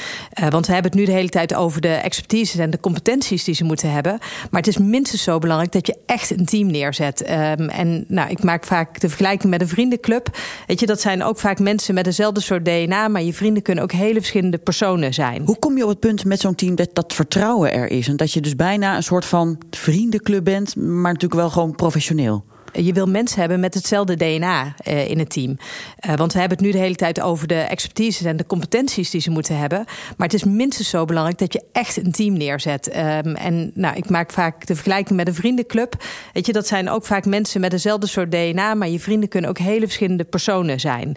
want 0.48 0.66
we 0.66 0.72
hebben 0.72 0.90
het 0.90 1.00
nu 1.00 1.06
de 1.06 1.12
hele 1.12 1.28
tijd 1.28 1.49
over 1.54 1.80
de 1.80 1.88
expertise 1.88 2.62
en 2.62 2.70
de 2.70 2.80
competenties 2.80 3.44
die 3.44 3.54
ze 3.54 3.64
moeten 3.64 3.92
hebben. 3.92 4.18
Maar 4.50 4.60
het 4.60 4.66
is 4.66 4.78
minstens 4.78 5.22
zo 5.22 5.38
belangrijk 5.38 5.72
dat 5.72 5.86
je 5.86 5.96
echt 6.06 6.30
een 6.30 6.44
team 6.44 6.70
neerzet. 6.70 7.20
Um, 7.20 7.68
en 7.68 8.04
nou, 8.08 8.30
ik 8.30 8.42
maak 8.42 8.64
vaak 8.64 9.00
de 9.00 9.08
vergelijking 9.08 9.50
met 9.50 9.60
een 9.60 9.68
vriendenclub. 9.68 10.38
Weet 10.66 10.80
je, 10.80 10.86
dat 10.86 11.00
zijn 11.00 11.22
ook 11.22 11.38
vaak 11.38 11.58
mensen 11.58 11.94
met 11.94 12.04
dezelfde 12.04 12.40
soort 12.40 12.64
DNA. 12.64 13.08
Maar 13.08 13.22
je 13.22 13.34
vrienden 13.34 13.62
kunnen 13.62 13.84
ook 13.84 13.92
hele 13.92 14.18
verschillende 14.18 14.58
personen 14.58 15.14
zijn. 15.14 15.42
Hoe 15.44 15.58
kom 15.58 15.76
je 15.76 15.82
op 15.82 15.88
het 15.88 16.00
punt 16.00 16.24
met 16.24 16.40
zo'n 16.40 16.54
team 16.54 16.74
dat 16.74 16.90
dat 16.92 17.12
vertrouwen 17.12 17.72
er 17.72 17.90
is? 17.90 18.08
En 18.08 18.16
dat 18.16 18.32
je 18.32 18.40
dus 18.40 18.56
bijna 18.56 18.96
een 18.96 19.02
soort 19.02 19.24
van 19.24 19.58
vriendenclub 19.70 20.44
bent, 20.44 20.76
maar 20.76 21.12
natuurlijk 21.12 21.40
wel 21.40 21.50
gewoon 21.50 21.74
professioneel? 21.74 22.44
Je 22.72 22.92
wil 22.92 23.06
mensen 23.06 23.40
hebben 23.40 23.60
met 23.60 23.74
hetzelfde 23.74 24.16
DNA 24.16 24.74
uh, 24.88 25.10
in 25.10 25.18
het 25.18 25.30
team. 25.30 25.58
Uh, 26.06 26.14
want 26.14 26.32
we 26.32 26.38
hebben 26.38 26.58
het 26.58 26.66
nu 26.66 26.72
de 26.72 26.78
hele 26.78 26.94
tijd 26.94 27.20
over 27.20 27.46
de 27.46 27.60
expertise 27.60 28.28
en 28.28 28.36
de 28.36 28.46
competenties 28.46 29.10
die 29.10 29.20
ze 29.20 29.30
moeten 29.30 29.58
hebben. 29.58 29.84
Maar 30.16 30.26
het 30.28 30.34
is 30.34 30.44
minstens 30.44 30.88
zo 30.88 31.04
belangrijk 31.04 31.38
dat 31.38 31.52
je 31.52 31.62
echt 31.72 31.96
een 31.96 32.12
team 32.12 32.32
neerzet. 32.32 32.96
Um, 32.96 33.34
en 33.34 33.70
nou, 33.74 33.96
ik 33.96 34.10
maak 34.10 34.32
vaak 34.32 34.66
de 34.66 34.74
vergelijking 34.74 35.16
met 35.16 35.28
een 35.28 35.34
vriendenclub. 35.34 35.94
Weet 36.32 36.46
je, 36.46 36.52
dat 36.52 36.66
zijn 36.66 36.90
ook 36.90 37.06
vaak 37.06 37.24
mensen 37.26 37.60
met 37.60 37.70
dezelfde 37.70 38.06
soort 38.06 38.30
DNA. 38.30 38.74
Maar 38.74 38.88
je 38.88 39.00
vrienden 39.00 39.28
kunnen 39.28 39.50
ook 39.50 39.58
hele 39.58 39.86
verschillende 39.86 40.24
personen 40.24 40.80
zijn. 40.80 41.16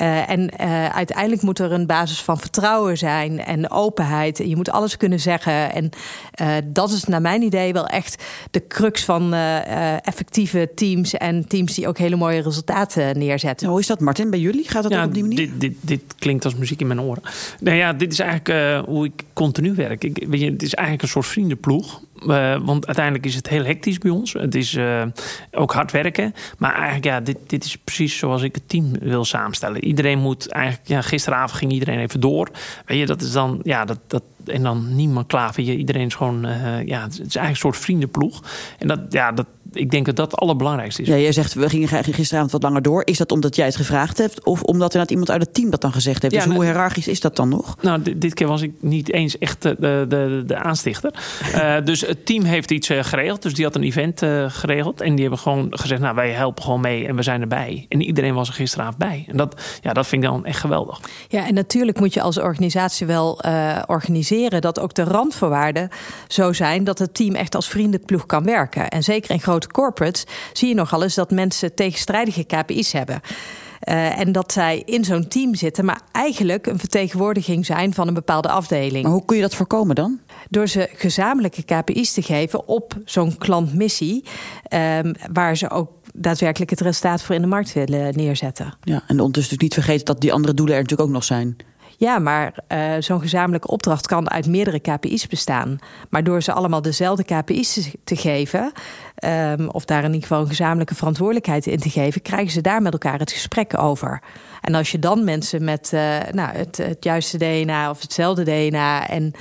Uh, 0.00 0.30
en 0.30 0.50
uh, 0.60 0.88
uiteindelijk 0.88 1.42
moet 1.42 1.58
er 1.58 1.72
een 1.72 1.86
basis 1.86 2.22
van 2.22 2.38
vertrouwen 2.38 2.98
zijn 2.98 3.44
en 3.44 3.70
openheid. 3.70 4.38
Je 4.38 4.56
moet 4.56 4.70
alles 4.70 4.96
kunnen 4.96 5.20
zeggen. 5.20 5.72
En 5.72 5.90
uh, 6.40 6.54
dat 6.64 6.90
is 6.90 7.04
naar 7.04 7.20
mijn 7.20 7.42
idee 7.42 7.72
wel 7.72 7.86
echt 7.86 8.24
de 8.50 8.66
crux 8.66 9.04
van 9.04 9.34
effectieve 10.02 10.70
teams 10.74 11.14
en 11.14 11.48
teams 11.48 11.74
die 11.74 11.88
ook 11.88 11.98
hele 11.98 12.16
mooie 12.16 12.42
resultaten 12.42 13.18
neerzetten. 13.18 13.68
Hoe 13.68 13.80
is 13.80 13.86
dat, 13.86 14.00
Martin, 14.00 14.30
bij 14.30 14.38
jullie? 14.38 14.68
Gaat 14.68 14.82
dat 14.82 14.92
ja, 14.92 15.00
ook 15.00 15.06
op 15.06 15.14
die 15.14 15.22
manier? 15.22 15.36
Dit, 15.36 15.60
dit, 15.60 15.74
dit, 15.80 16.02
klinkt 16.18 16.44
als 16.44 16.54
muziek 16.54 16.80
in 16.80 16.86
mijn 16.86 17.00
oren. 17.00 17.22
Nou 17.60 17.76
ja, 17.76 17.92
dit 17.92 18.12
is 18.12 18.18
eigenlijk 18.18 18.86
hoe 18.86 19.04
ik 19.04 19.22
continu 19.32 19.74
werk. 19.74 20.04
Ik, 20.04 20.26
weet 20.28 20.40
je, 20.40 20.50
het 20.50 20.62
is 20.62 20.74
eigenlijk 20.74 21.02
een 21.02 21.12
soort 21.12 21.26
vriendenploeg. 21.26 22.00
Uh, 22.26 22.56
want 22.64 22.86
uiteindelijk 22.86 23.26
is 23.26 23.34
het 23.34 23.48
heel 23.48 23.64
hectisch 23.64 23.98
bij 23.98 24.10
ons. 24.10 24.32
Het 24.32 24.54
is 24.54 24.74
uh, 24.74 25.02
ook 25.52 25.72
hard 25.72 25.92
werken. 25.92 26.34
Maar 26.58 26.74
eigenlijk, 26.74 27.04
ja, 27.04 27.20
dit, 27.20 27.38
dit 27.46 27.64
is 27.64 27.76
precies 27.76 28.18
zoals 28.18 28.42
ik 28.42 28.54
het 28.54 28.68
team 28.68 28.98
wil 28.98 29.24
samenstellen. 29.24 29.84
Iedereen 29.84 30.18
moet 30.18 30.48
eigenlijk, 30.48 30.88
ja, 30.88 31.00
gisteravond 31.00 31.52
ging 31.52 31.72
iedereen 31.72 31.98
even 31.98 32.20
door. 32.20 32.50
Weet 32.86 32.98
je, 32.98 33.06
dat 33.06 33.22
is 33.22 33.32
dan, 33.32 33.60
ja, 33.62 33.84
dat, 33.84 33.98
dat, 34.06 34.22
en 34.46 34.62
dan 34.62 34.94
niemand 34.94 35.26
klaar. 35.26 35.58
Iedereen 35.58 36.06
is 36.06 36.14
gewoon, 36.14 36.46
uh, 36.46 36.86
ja, 36.86 37.02
het 37.02 37.12
is 37.12 37.18
eigenlijk 37.18 37.48
een 37.48 37.56
soort 37.56 37.76
vriendenploeg. 37.76 38.42
En 38.78 38.88
dat, 38.88 39.00
ja, 39.08 39.32
dat, 39.32 39.46
ik 39.74 39.90
denk 39.90 40.06
dat 40.06 40.16
dat 40.16 40.30
het 40.30 40.40
allerbelangrijkste 40.40 41.02
is. 41.02 41.08
Ja, 41.08 41.16
jij 41.16 41.32
zegt, 41.32 41.54
we 41.54 41.68
gingen 41.68 42.04
gisteravond 42.04 42.52
wat 42.52 42.62
langer 42.62 42.82
door. 42.82 43.02
Is 43.04 43.18
dat 43.18 43.32
omdat 43.32 43.56
jij 43.56 43.66
het 43.66 43.76
gevraagd 43.76 44.18
hebt? 44.18 44.44
Of 44.44 44.62
omdat 44.62 44.92
er 44.92 44.98
net 44.98 45.10
iemand 45.10 45.30
uit 45.30 45.40
het 45.40 45.54
team 45.54 45.70
dat 45.70 45.80
dan 45.80 45.92
gezegd 45.92 46.22
heeft? 46.22 46.34
Ja, 46.34 46.44
dus 46.44 46.54
hoe 46.54 46.64
hiërarchisch 46.64 47.08
is 47.08 47.20
dat 47.20 47.36
dan 47.36 47.48
nog? 47.48 47.76
Nou, 47.80 48.02
dit, 48.02 48.20
dit, 48.20 48.34
keer 48.34 48.46
was 48.46 48.62
ik 48.62 48.72
niet 48.80 49.12
eens 49.12 49.38
echt 49.38 49.62
de, 49.62 49.76
de, 50.08 50.42
de 50.46 50.56
aanstichter. 50.56 51.14
uh, 51.54 51.74
dus 51.84 52.00
het 52.00 52.26
team 52.26 52.44
heeft 52.44 52.70
iets 52.70 52.90
uh, 52.90 53.04
geregeld. 53.04 53.42
Dus 53.42 53.54
die 53.54 53.64
had 53.64 53.74
een 53.74 53.82
event 53.82 54.22
uh, 54.22 54.44
geregeld. 54.48 55.00
En 55.00 55.12
die 55.12 55.20
hebben 55.20 55.38
gewoon 55.38 55.66
gezegd, 55.70 56.00
nou, 56.00 56.14
wij 56.14 56.30
helpen 56.30 56.62
gewoon 56.62 56.80
mee 56.80 57.06
en 57.06 57.16
we 57.16 57.22
zijn 57.22 57.40
erbij. 57.40 57.86
En 57.88 58.02
iedereen 58.02 58.34
was 58.34 58.48
er 58.48 58.54
gisteravond 58.54 58.96
bij. 58.96 59.24
En 59.28 59.36
dat, 59.36 59.78
ja, 59.80 59.92
dat 59.92 60.06
vind 60.06 60.22
ik 60.22 60.28
dan 60.28 60.46
echt 60.46 60.58
geweldig. 60.58 61.00
Ja, 61.28 61.46
en 61.46 61.54
natuurlijk 61.54 62.00
moet 62.00 62.14
je 62.14 62.20
als 62.20 62.38
organisatie 62.38 63.06
wel 63.06 63.40
organiseren... 63.86 64.60
dat 64.60 64.80
ook 64.80 64.94
de 64.94 65.04
randvoorwaarden 65.04 65.88
zo 66.28 66.52
zijn... 66.52 66.84
dat 66.84 66.98
het 66.98 67.14
team 67.14 67.34
echt 67.34 67.54
als 67.54 67.68
vriendenploeg 67.68 68.26
kan 68.26 68.44
werken. 68.44 68.88
En 68.88 69.02
zeker 69.02 69.30
in 69.30 69.40
grote 69.40 69.63
corporates 69.66 70.24
zie 70.52 70.68
je 70.68 70.74
nogal 70.74 71.02
eens 71.02 71.14
dat 71.14 71.30
mensen 71.30 71.74
tegenstrijdige 71.74 72.44
KPI's 72.44 72.92
hebben. 72.92 73.20
Uh, 73.88 74.18
en 74.18 74.32
dat 74.32 74.52
zij 74.52 74.82
in 74.84 75.04
zo'n 75.04 75.28
team 75.28 75.54
zitten, 75.54 75.84
maar 75.84 76.00
eigenlijk 76.12 76.66
een 76.66 76.78
vertegenwoordiging 76.78 77.66
zijn 77.66 77.94
van 77.94 78.08
een 78.08 78.14
bepaalde 78.14 78.48
afdeling. 78.48 79.02
Maar 79.02 79.12
hoe 79.12 79.24
kun 79.24 79.36
je 79.36 79.42
dat 79.42 79.54
voorkomen 79.54 79.94
dan? 79.94 80.20
Door 80.50 80.66
ze 80.66 80.88
gezamenlijke 80.92 81.62
KPI's 81.62 82.12
te 82.12 82.22
geven 82.22 82.68
op 82.68 82.94
zo'n 83.04 83.38
klantmissie, 83.38 84.24
um, 84.74 85.14
waar 85.32 85.56
ze 85.56 85.70
ook 85.70 85.90
daadwerkelijk 86.14 86.70
het 86.70 86.80
resultaat 86.80 87.22
voor 87.22 87.34
in 87.34 87.40
de 87.40 87.46
markt 87.46 87.72
willen 87.72 88.16
neerzetten. 88.16 88.74
Ja, 88.82 89.02
en 89.06 89.18
ondertussen 89.18 89.56
niet 89.60 89.74
vergeten 89.74 90.04
dat 90.04 90.20
die 90.20 90.32
andere 90.32 90.54
doelen 90.54 90.74
er 90.74 90.80
natuurlijk 90.80 91.08
ook 91.08 91.14
nog 91.14 91.24
zijn. 91.24 91.56
Ja, 91.96 92.18
maar 92.18 92.54
uh, 92.68 92.92
zo'n 92.98 93.20
gezamenlijke 93.20 93.68
opdracht 93.68 94.06
kan 94.06 94.30
uit 94.30 94.46
meerdere 94.46 94.80
KPI's 94.80 95.26
bestaan. 95.26 95.78
Maar 96.10 96.24
door 96.24 96.42
ze 96.42 96.52
allemaal 96.52 96.82
dezelfde 96.82 97.24
KPI's 97.24 97.90
te 98.04 98.16
geven, 98.16 98.72
um, 99.26 99.68
of 99.68 99.84
daar 99.84 100.04
in 100.04 100.12
ieder 100.12 100.22
geval 100.22 100.40
een 100.40 100.48
gezamenlijke 100.48 100.94
verantwoordelijkheid 100.94 101.66
in 101.66 101.78
te 101.78 101.90
geven, 101.90 102.22
krijgen 102.22 102.52
ze 102.52 102.60
daar 102.60 102.82
met 102.82 102.92
elkaar 102.92 103.18
het 103.18 103.32
gesprek 103.32 103.78
over. 103.78 104.22
En 104.60 104.74
als 104.74 104.90
je 104.90 104.98
dan 104.98 105.24
mensen 105.24 105.64
met 105.64 105.90
uh, 105.94 106.00
nou, 106.30 106.56
het, 106.56 106.76
het, 106.76 107.04
juiste 107.04 107.38
DNA 107.38 107.90
of 107.90 108.00
hetzelfde 108.00 108.44
DNA 108.44 109.08
en 109.08 109.32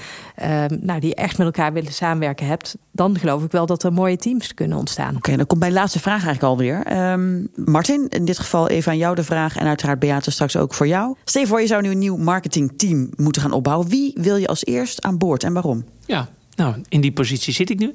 um, 0.44 0.80
nou, 0.82 1.00
die 1.00 1.16
echt 1.16 1.38
met 1.38 1.48
elkaar 1.48 1.74
willen 1.74 1.94
samenwerken 1.94 2.46
hebt, 2.46 2.78
dan 2.92 3.20
geloof 3.20 3.44
ik 3.44 3.52
wel 3.52 3.66
dat 3.66 3.84
er 3.84 3.94
mooie 3.94 4.18
teams 4.18 4.54
kunnen 4.54 4.78
ontstaan. 4.78 5.08
Oké, 5.08 5.18
okay, 5.18 5.36
dan 5.36 5.46
komt 5.46 5.60
mijn 5.60 5.74
laatste 5.74 6.00
vraag 6.00 6.26
eigenlijk 6.26 6.44
alweer. 6.44 7.12
Um, 7.12 7.50
Martin, 7.56 8.08
in 8.10 8.26
dit 8.26 8.40
geval 8.40 8.70
even 8.70 8.92
aan 8.92 8.98
jou 8.98 9.16
de 9.16 9.24
vraag 9.24 9.58
en 9.58 9.68
uiteraard 9.68 10.00
Beate 10.00 10.32
straks 10.32 10.58
ook 10.58 10.74
voor 10.74 10.88
jou. 10.88 11.16
Stel 11.24 11.46
voor, 11.46 11.62
je 11.62 11.68
zou 11.68 11.82
nu 11.82 11.90
een 11.92 11.98
nieuw 11.98 12.18
marketingteam 12.18 13.10
moeten 13.16 13.42
gaan 13.42 13.52
opbouwen. 13.52 13.88
Wie 13.88 14.14
wil 14.16 14.36
je 14.36 14.48
als 14.48 14.66
eerst 14.66 15.02
aan 15.02 15.18
boord 15.18 15.44
en 15.44 15.54
waarom? 15.54 15.86
Ja, 16.06 16.28
nou, 16.56 16.76
in 16.90 17.02
die 17.02 17.12
positie 17.12 17.54
zit 17.54 17.70
ik 17.70 17.80
nu. 17.80 17.92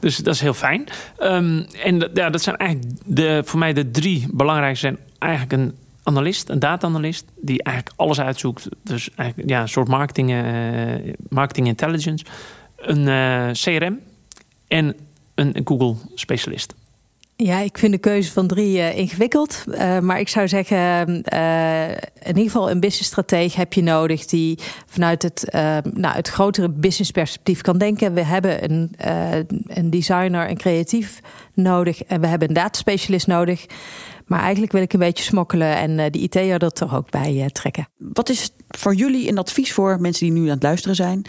Dus 0.00 0.16
dat 0.16 0.34
is 0.34 0.40
heel 0.40 0.54
fijn. 0.54 0.88
Um, 1.20 1.66
en 1.82 2.10
ja, 2.14 2.30
dat 2.30 2.42
zijn 2.42 2.56
eigenlijk 2.56 2.92
de, 3.04 3.42
voor 3.44 3.58
mij 3.58 3.72
de 3.72 3.90
drie 3.90 4.26
belangrijkste 4.30 4.86
zijn 4.86 4.98
eigenlijk 5.18 5.62
een 5.62 5.74
analist, 6.02 6.48
een 6.48 6.58
data-analyst, 6.58 7.24
die 7.36 7.62
eigenlijk 7.62 8.00
alles 8.00 8.20
uitzoekt. 8.20 8.68
Dus 8.82 9.10
eigenlijk 9.14 9.50
ja, 9.50 9.60
een 9.60 9.68
soort 9.68 9.88
marketing, 9.88 10.30
uh, 10.30 11.12
marketing 11.28 11.66
intelligence. 11.66 12.24
Een 12.76 13.06
uh, 13.06 13.50
CRM 13.50 14.00
en 14.68 14.96
een 15.34 15.60
Google 15.64 15.94
specialist. 16.14 16.74
Ja, 17.44 17.58
ik 17.58 17.78
vind 17.78 17.92
de 17.92 17.98
keuze 17.98 18.32
van 18.32 18.46
drie 18.46 18.76
uh, 18.76 18.98
ingewikkeld. 18.98 19.64
Uh, 19.68 19.98
maar 19.98 20.20
ik 20.20 20.28
zou 20.28 20.48
zeggen, 20.48 20.76
uh, 21.32 21.88
in 21.90 21.96
ieder 22.26 22.42
geval 22.42 22.70
een 22.70 22.80
businessstratege 22.80 23.58
heb 23.58 23.72
je 23.72 23.82
nodig 23.82 24.24
die 24.24 24.58
vanuit 24.86 25.22
het, 25.22 25.48
nou, 25.94 26.14
het 26.16 26.28
grotere 26.28 26.68
businessperspectief 26.68 27.60
kan 27.60 27.78
denken. 27.78 28.14
We 28.14 28.24
hebben 28.24 28.64
een, 28.64 28.94
een 29.66 29.90
designer, 29.90 30.50
een 30.50 30.56
creatief 30.56 31.20
nodig 31.54 32.02
en 32.02 32.20
we 32.20 32.26
hebben 32.26 32.48
een 32.48 32.54
dataspecialist 32.54 33.26
nodig. 33.26 33.66
Maar 34.32 34.40
eigenlijk 34.40 34.72
wil 34.72 34.82
ik 34.82 34.92
een 34.92 34.98
beetje 34.98 35.24
smokkelen 35.24 35.76
en 35.76 35.98
uh, 35.98 36.04
die 36.10 36.22
IT'er 36.22 36.62
er 36.62 36.72
toch 36.72 36.96
ook 36.96 37.10
bij 37.10 37.34
uh, 37.34 37.46
trekken. 37.46 37.88
Wat 37.96 38.28
is 38.28 38.50
voor 38.68 38.94
jullie 38.94 39.28
een 39.28 39.38
advies 39.38 39.72
voor 39.72 40.00
mensen 40.00 40.26
die 40.26 40.34
nu 40.34 40.42
aan 40.42 40.54
het 40.54 40.62
luisteren 40.62 40.96
zijn? 40.96 41.24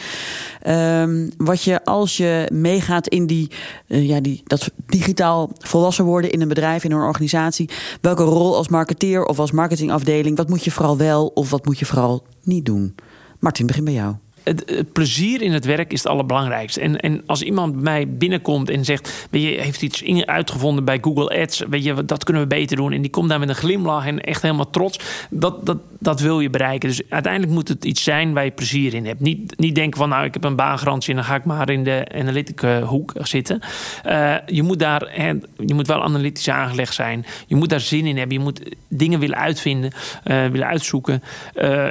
Um, 0.67 1.31
wat 1.37 1.63
je 1.63 1.83
als 1.83 2.17
je 2.17 2.49
meegaat 2.53 3.07
in 3.07 3.27
die, 3.27 3.51
uh, 3.87 4.07
ja, 4.07 4.19
die, 4.19 4.41
dat 4.43 4.71
digitaal 4.85 5.49
volwassen 5.57 6.05
worden 6.05 6.31
in 6.31 6.41
een 6.41 6.47
bedrijf, 6.47 6.83
in 6.83 6.91
een 6.91 6.97
organisatie. 6.97 7.69
Welke 8.01 8.23
rol 8.23 8.55
als 8.55 8.67
marketeer 8.67 9.25
of 9.25 9.39
als 9.39 9.51
marketingafdeling? 9.51 10.37
Wat 10.37 10.49
moet 10.49 10.63
je 10.63 10.71
vooral 10.71 10.97
wel 10.97 11.27
of 11.27 11.49
wat 11.49 11.65
moet 11.65 11.79
je 11.79 11.85
vooral 11.85 12.23
niet 12.43 12.65
doen? 12.65 12.95
Martin, 13.39 13.65
begin 13.65 13.83
bij 13.83 13.93
jou 13.93 14.15
het, 14.43 14.83
plezier 14.93 15.41
in 15.41 15.53
het 15.53 15.65
werk 15.65 15.91
is 15.91 16.03
het 16.03 16.11
allerbelangrijkste. 16.11 16.81
En, 16.81 16.99
en 16.99 17.23
als 17.25 17.41
iemand 17.41 17.73
bij 17.73 17.81
mij 17.81 18.07
binnenkomt 18.07 18.69
en 18.69 18.85
zegt: 18.85 19.27
weet 19.29 19.43
je, 19.43 19.61
heeft 19.61 19.81
iets 19.81 20.03
uitgevonden 20.25 20.85
bij 20.85 20.97
Google 21.01 21.41
Ads, 21.41 21.63
weet 21.69 21.83
je, 21.83 22.05
dat 22.05 22.23
kunnen 22.23 22.41
we 22.43 22.47
beter 22.47 22.77
doen. 22.77 22.91
En 22.91 23.01
die 23.01 23.11
komt 23.11 23.29
daar 23.29 23.39
met 23.39 23.49
een 23.49 23.55
glimlach 23.55 24.05
en 24.05 24.21
echt 24.21 24.41
helemaal 24.41 24.69
trots. 24.69 24.99
Dat, 25.29 25.65
dat, 25.65 25.77
dat 25.99 26.19
wil 26.19 26.39
je 26.39 26.49
bereiken. 26.49 26.89
Dus 26.89 27.01
uiteindelijk 27.09 27.53
moet 27.53 27.67
het 27.67 27.85
iets 27.85 28.03
zijn 28.03 28.33
waar 28.33 28.45
je 28.45 28.51
plezier 28.51 28.93
in 28.93 29.05
hebt. 29.05 29.19
Niet, 29.19 29.57
niet 29.57 29.75
denken 29.75 29.99
van: 29.99 30.09
nou, 30.09 30.25
ik 30.25 30.33
heb 30.33 30.43
een 30.43 30.55
baangarantie 30.55 31.09
en 31.09 31.15
dan 31.15 31.25
ga 31.25 31.35
ik 31.35 31.45
maar 31.45 31.69
in 31.69 31.83
de 31.83 32.05
analytic 32.15 32.59
hoek 32.83 33.13
zitten. 33.17 33.59
Uh, 34.07 34.35
je 34.45 34.63
moet 34.63 34.79
daar, 34.79 35.07
hè, 35.09 35.27
je 35.65 35.73
moet 35.73 35.87
wel 35.87 36.03
analytisch 36.03 36.49
aangelegd 36.49 36.93
zijn. 36.93 37.25
Je 37.47 37.55
moet 37.55 37.69
daar 37.69 37.79
zin 37.79 38.05
in 38.05 38.17
hebben. 38.17 38.37
Je 38.37 38.43
moet 38.43 38.61
dingen 38.87 39.19
willen 39.19 39.37
uitvinden, 39.37 39.91
uh, 40.25 40.47
willen 40.47 40.67
uitzoeken. 40.67 41.23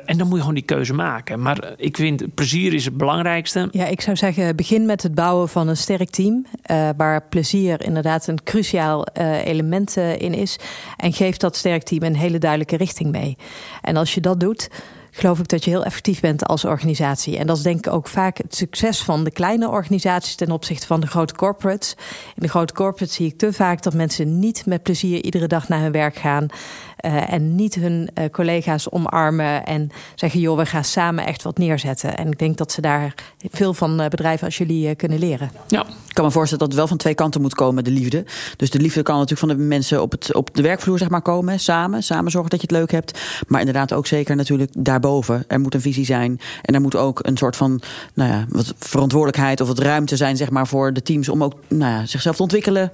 En 0.05 0.19
dan 0.19 0.27
moet 0.27 0.35
je 0.35 0.41
gewoon 0.41 0.55
die 0.55 0.63
keuze 0.63 0.95
maken. 0.95 1.43
Maar 1.43 1.75
ik 1.77 1.97
vind 1.97 2.35
plezier 2.43 2.75
is 2.75 2.85
het 2.85 2.97
belangrijkste. 2.97 3.69
Ja, 3.71 3.87
ik 3.87 4.01
zou 4.01 4.17
zeggen, 4.17 4.57
begin 4.57 4.87
met 4.87 5.03
het 5.03 5.15
bouwen 5.15 5.49
van 5.49 5.69
een 5.69 5.77
sterk 5.77 6.11
team. 6.11 6.47
Uh, 6.71 6.89
waar 6.97 7.23
plezier 7.29 7.85
inderdaad 7.85 8.27
een 8.27 8.43
cruciaal 8.43 9.07
uh, 9.21 9.47
element 9.47 9.97
uh, 9.97 10.21
in 10.21 10.35
is. 10.35 10.59
En 10.97 11.13
geef 11.13 11.37
dat 11.37 11.57
sterk 11.57 11.83
team 11.83 12.03
een 12.03 12.17
hele 12.17 12.39
duidelijke 12.39 12.77
richting 12.77 13.11
mee. 13.11 13.37
En 13.83 13.97
als 13.97 14.15
je 14.15 14.21
dat 14.21 14.41
doet 14.41 14.69
geloof 15.15 15.39
ik 15.39 15.49
dat 15.49 15.65
je 15.65 15.71
heel 15.71 15.85
effectief 15.85 16.21
bent 16.21 16.47
als 16.47 16.65
organisatie. 16.65 17.39
En 17.39 17.47
dat 17.47 17.57
is 17.57 17.63
denk 17.63 17.87
ik 17.87 17.93
ook 17.93 18.09
vaak 18.09 18.39
het 18.39 18.55
succes 18.55 19.03
van 19.03 19.25
de 19.25 19.31
kleine 19.31 19.69
organisaties 19.69 20.35
ten 20.35 20.51
opzichte 20.51 20.87
van 20.87 21.01
de 21.01 21.07
grote 21.07 21.35
corporates. 21.35 21.95
In 22.35 22.43
de 22.43 22.49
grote 22.49 22.75
corporates 22.75 23.17
zie 23.17 23.27
ik 23.27 23.39
te 23.39 23.53
vaak 23.53 23.83
dat 23.83 23.95
mensen 23.95 24.39
niet 24.39 24.67
met 24.67 24.83
plezier 24.83 25.25
iedere 25.25 25.47
dag 25.47 25.69
naar 25.69 25.81
hun 25.81 25.93
werk 25.93 26.17
gaan. 26.17 26.47
Uh, 27.03 27.33
en 27.33 27.55
niet 27.55 27.75
hun 27.75 28.09
uh, 28.19 28.25
collega's 28.31 28.91
omarmen 28.91 29.65
en 29.65 29.91
zeggen: 30.15 30.41
joh, 30.41 30.57
we 30.57 30.67
gaan 30.67 30.85
samen 30.85 31.27
echt 31.27 31.43
wat 31.43 31.59
neerzetten. 31.59 32.17
En 32.17 32.27
ik 32.29 32.39
denk 32.39 32.57
dat 32.57 32.73
ze 32.73 32.81
daar 32.81 33.15
veel 33.51 33.75
van 33.75 34.01
uh, 34.01 34.07
bedrijven 34.07 34.47
als 34.47 34.59
jullie 34.59 34.95
kunnen 34.95 35.19
leren. 35.19 35.51
Ja, 35.69 35.81
ik 35.81 36.15
kan 36.19 36.25
me 36.25 36.31
voorstellen 36.31 36.59
dat 36.59 36.69
het 36.69 36.79
wel 36.79 36.89
van 36.89 36.97
twee 36.97 37.15
kanten 37.15 37.41
moet 37.41 37.55
komen, 37.55 37.85
de 37.85 37.91
liefde. 37.91 38.25
Dus 38.57 38.71
de 38.71 38.79
liefde 38.79 39.03
kan 39.03 39.19
natuurlijk 39.19 39.49
van 39.49 39.59
de 39.59 39.65
mensen 39.65 40.03
op, 40.03 40.13
het, 40.13 40.35
op 40.35 40.55
de 40.55 40.63
werkvloer 40.63 40.99
zeg 40.99 41.09
maar, 41.09 41.23
komen, 41.23 41.61
samen. 41.61 42.03
Samen 42.03 42.31
zorgen 42.31 42.51
dat 42.51 42.61
je 42.61 42.67
het 42.67 42.77
leuk 42.77 42.91
hebt. 42.91 43.21
Maar 43.47 43.61
inderdaad 43.61 43.93
ook 43.93 44.07
zeker 44.07 44.37
natuurlijk 44.37 44.71
daarboven. 44.79 45.45
Er 45.49 45.61
moet 45.61 45.75
een 45.75 45.81
visie 45.81 46.05
zijn. 46.05 46.41
En 46.63 46.75
er 46.75 46.81
moet 46.81 46.97
ook 46.97 47.19
een 47.23 47.37
soort 47.37 47.57
van 47.57 47.81
nou 48.15 48.31
ja, 48.31 48.45
wat 48.49 48.75
verantwoordelijkheid 48.79 49.61
of 49.61 49.69
wat 49.69 49.79
ruimte 49.79 50.17
zijn 50.17 50.37
zeg 50.37 50.51
maar, 50.51 50.67
voor 50.67 50.93
de 50.93 51.03
teams 51.03 51.29
om 51.29 51.45
ook 51.45 51.55
nou 51.69 51.93
ja, 51.93 52.07
zichzelf 52.07 52.37
te 52.37 52.43
ontwikkelen 52.43 52.93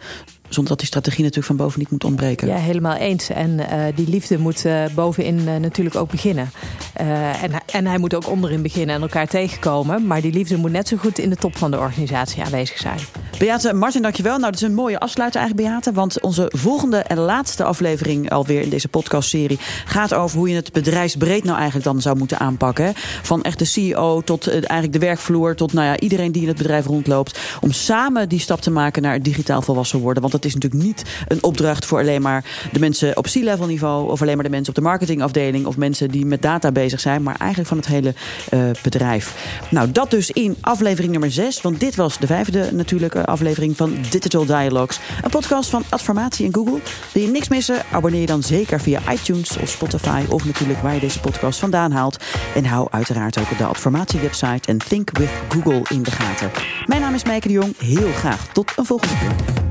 zonder 0.48 0.68
dat 0.68 0.78
die 0.78 0.86
strategie 0.86 1.20
natuurlijk 1.22 1.46
van 1.46 1.56
boven 1.56 1.78
niet 1.78 1.90
moet 1.90 2.04
ontbreken. 2.04 2.48
Ja, 2.48 2.54
helemaal 2.54 2.96
eens. 2.96 3.28
En 3.28 3.50
uh, 3.50 3.84
die 3.94 4.08
liefde 4.08 4.38
moet 4.38 4.64
uh, 4.64 4.84
bovenin 4.94 5.38
uh, 5.38 5.56
natuurlijk 5.56 5.96
ook 5.96 6.10
beginnen. 6.10 6.50
en, 6.94 7.52
en 7.66 7.86
hij 7.86 7.98
moet 7.98 8.14
ook 8.14 8.28
onderin 8.28 8.62
beginnen 8.62 8.94
en 8.94 9.02
elkaar 9.02 9.28
tegenkomen. 9.28 10.06
Maar 10.06 10.20
die 10.20 10.32
liefde 10.32 10.56
moet 10.56 10.72
net 10.72 10.88
zo 10.88 10.96
goed 10.96 11.18
in 11.18 11.30
de 11.30 11.36
top 11.36 11.56
van 11.56 11.70
de 11.70 11.78
organisatie 11.78 12.42
aanwezig 12.42 12.78
zijn. 12.78 12.98
Beate, 13.38 13.72
Martin, 13.72 14.02
dankjewel. 14.02 14.38
Nou, 14.38 14.50
dat 14.50 14.60
is 14.60 14.68
een 14.68 14.74
mooie 14.74 14.98
afsluiter 14.98 15.40
eigenlijk, 15.40 15.70
Beate. 15.70 15.92
Want 15.92 16.20
onze 16.20 16.52
volgende 16.54 16.96
en 16.98 17.18
laatste 17.18 17.64
aflevering 17.64 18.30
alweer 18.30 18.60
in 18.60 18.68
deze 18.68 18.88
podcastserie... 18.88 19.58
gaat 19.84 20.14
over 20.14 20.38
hoe 20.38 20.48
je 20.48 20.54
het 20.54 20.72
bedrijfsbreed 20.72 21.44
nou 21.44 21.56
eigenlijk 21.56 21.84
dan 21.86 22.00
zou 22.00 22.16
moeten 22.16 22.38
aanpakken. 22.38 22.92
Van 23.22 23.42
echt 23.42 23.58
de 23.58 23.64
CEO 23.64 24.20
tot 24.20 24.48
eigenlijk 24.48 24.92
de 24.92 24.98
werkvloer... 24.98 25.54
tot 25.54 25.72
nou 25.72 25.86
ja, 25.86 25.98
iedereen 25.98 26.32
die 26.32 26.42
in 26.42 26.48
het 26.48 26.56
bedrijf 26.56 26.86
rondloopt. 26.86 27.38
Om 27.60 27.72
samen 27.72 28.28
die 28.28 28.40
stap 28.40 28.60
te 28.60 28.70
maken 28.70 29.02
naar 29.02 29.22
digitaal 29.22 29.62
volwassen 29.62 30.00
worden. 30.00 30.22
Want 30.22 30.34
het 30.38 30.46
is 30.46 30.54
natuurlijk 30.54 30.82
niet 30.82 31.04
een 31.28 31.42
opdracht 31.42 31.84
voor 31.84 31.98
alleen 31.98 32.22
maar 32.22 32.44
de 32.72 32.78
mensen 32.78 33.16
op 33.16 33.24
C-level 33.24 33.66
niveau... 33.66 34.10
of 34.10 34.22
alleen 34.22 34.34
maar 34.34 34.44
de 34.44 34.50
mensen 34.50 34.68
op 34.68 34.74
de 34.74 34.88
marketingafdeling... 34.88 35.66
of 35.66 35.76
mensen 35.76 36.10
die 36.10 36.26
met 36.26 36.42
data 36.42 36.72
bezig 36.72 37.00
zijn, 37.00 37.22
maar 37.22 37.36
eigenlijk 37.38 37.68
van 37.68 37.76
het 37.76 37.86
hele 37.86 38.14
uh, 38.54 38.60
bedrijf. 38.82 39.34
Nou, 39.70 39.92
dat 39.92 40.10
dus 40.10 40.30
in 40.30 40.56
aflevering 40.60 41.12
nummer 41.12 41.30
6. 41.30 41.60
Want 41.60 41.80
dit 41.80 41.94
was 41.94 42.18
de 42.18 42.26
vijfde 42.26 42.72
natuurlijke 42.72 43.26
aflevering 43.26 43.76
van 43.76 43.94
Digital 44.10 44.44
Dialogues. 44.44 45.00
Een 45.22 45.30
podcast 45.30 45.70
van 45.70 45.82
Adformatie 45.88 46.46
en 46.46 46.54
Google. 46.54 46.80
Wil 47.12 47.22
je 47.22 47.28
niks 47.28 47.48
missen? 47.48 47.82
Abonneer 47.92 48.20
je 48.20 48.26
dan 48.26 48.42
zeker 48.42 48.80
via 48.80 49.00
iTunes 49.12 49.56
of 49.56 49.68
Spotify... 49.68 50.22
of 50.28 50.44
natuurlijk 50.44 50.82
waar 50.82 50.94
je 50.94 51.00
deze 51.00 51.20
podcast 51.20 51.58
vandaan 51.58 51.92
haalt. 51.92 52.24
En 52.54 52.64
hou 52.64 52.88
uiteraard 52.90 53.38
ook 53.38 53.58
de 53.58 53.64
Adformatie 53.64 54.20
website 54.20 54.68
en 54.68 54.78
Think 54.78 55.18
with 55.18 55.30
Google 55.48 55.82
in 55.88 56.02
de 56.02 56.10
gaten. 56.10 56.50
Mijn 56.86 57.00
naam 57.00 57.14
is 57.14 57.24
Meike 57.24 57.46
de 57.48 57.54
Jong. 57.54 57.74
Heel 57.78 58.12
graag 58.12 58.52
tot 58.52 58.72
een 58.76 58.84
volgende 58.84 59.14
keer. 59.18 59.67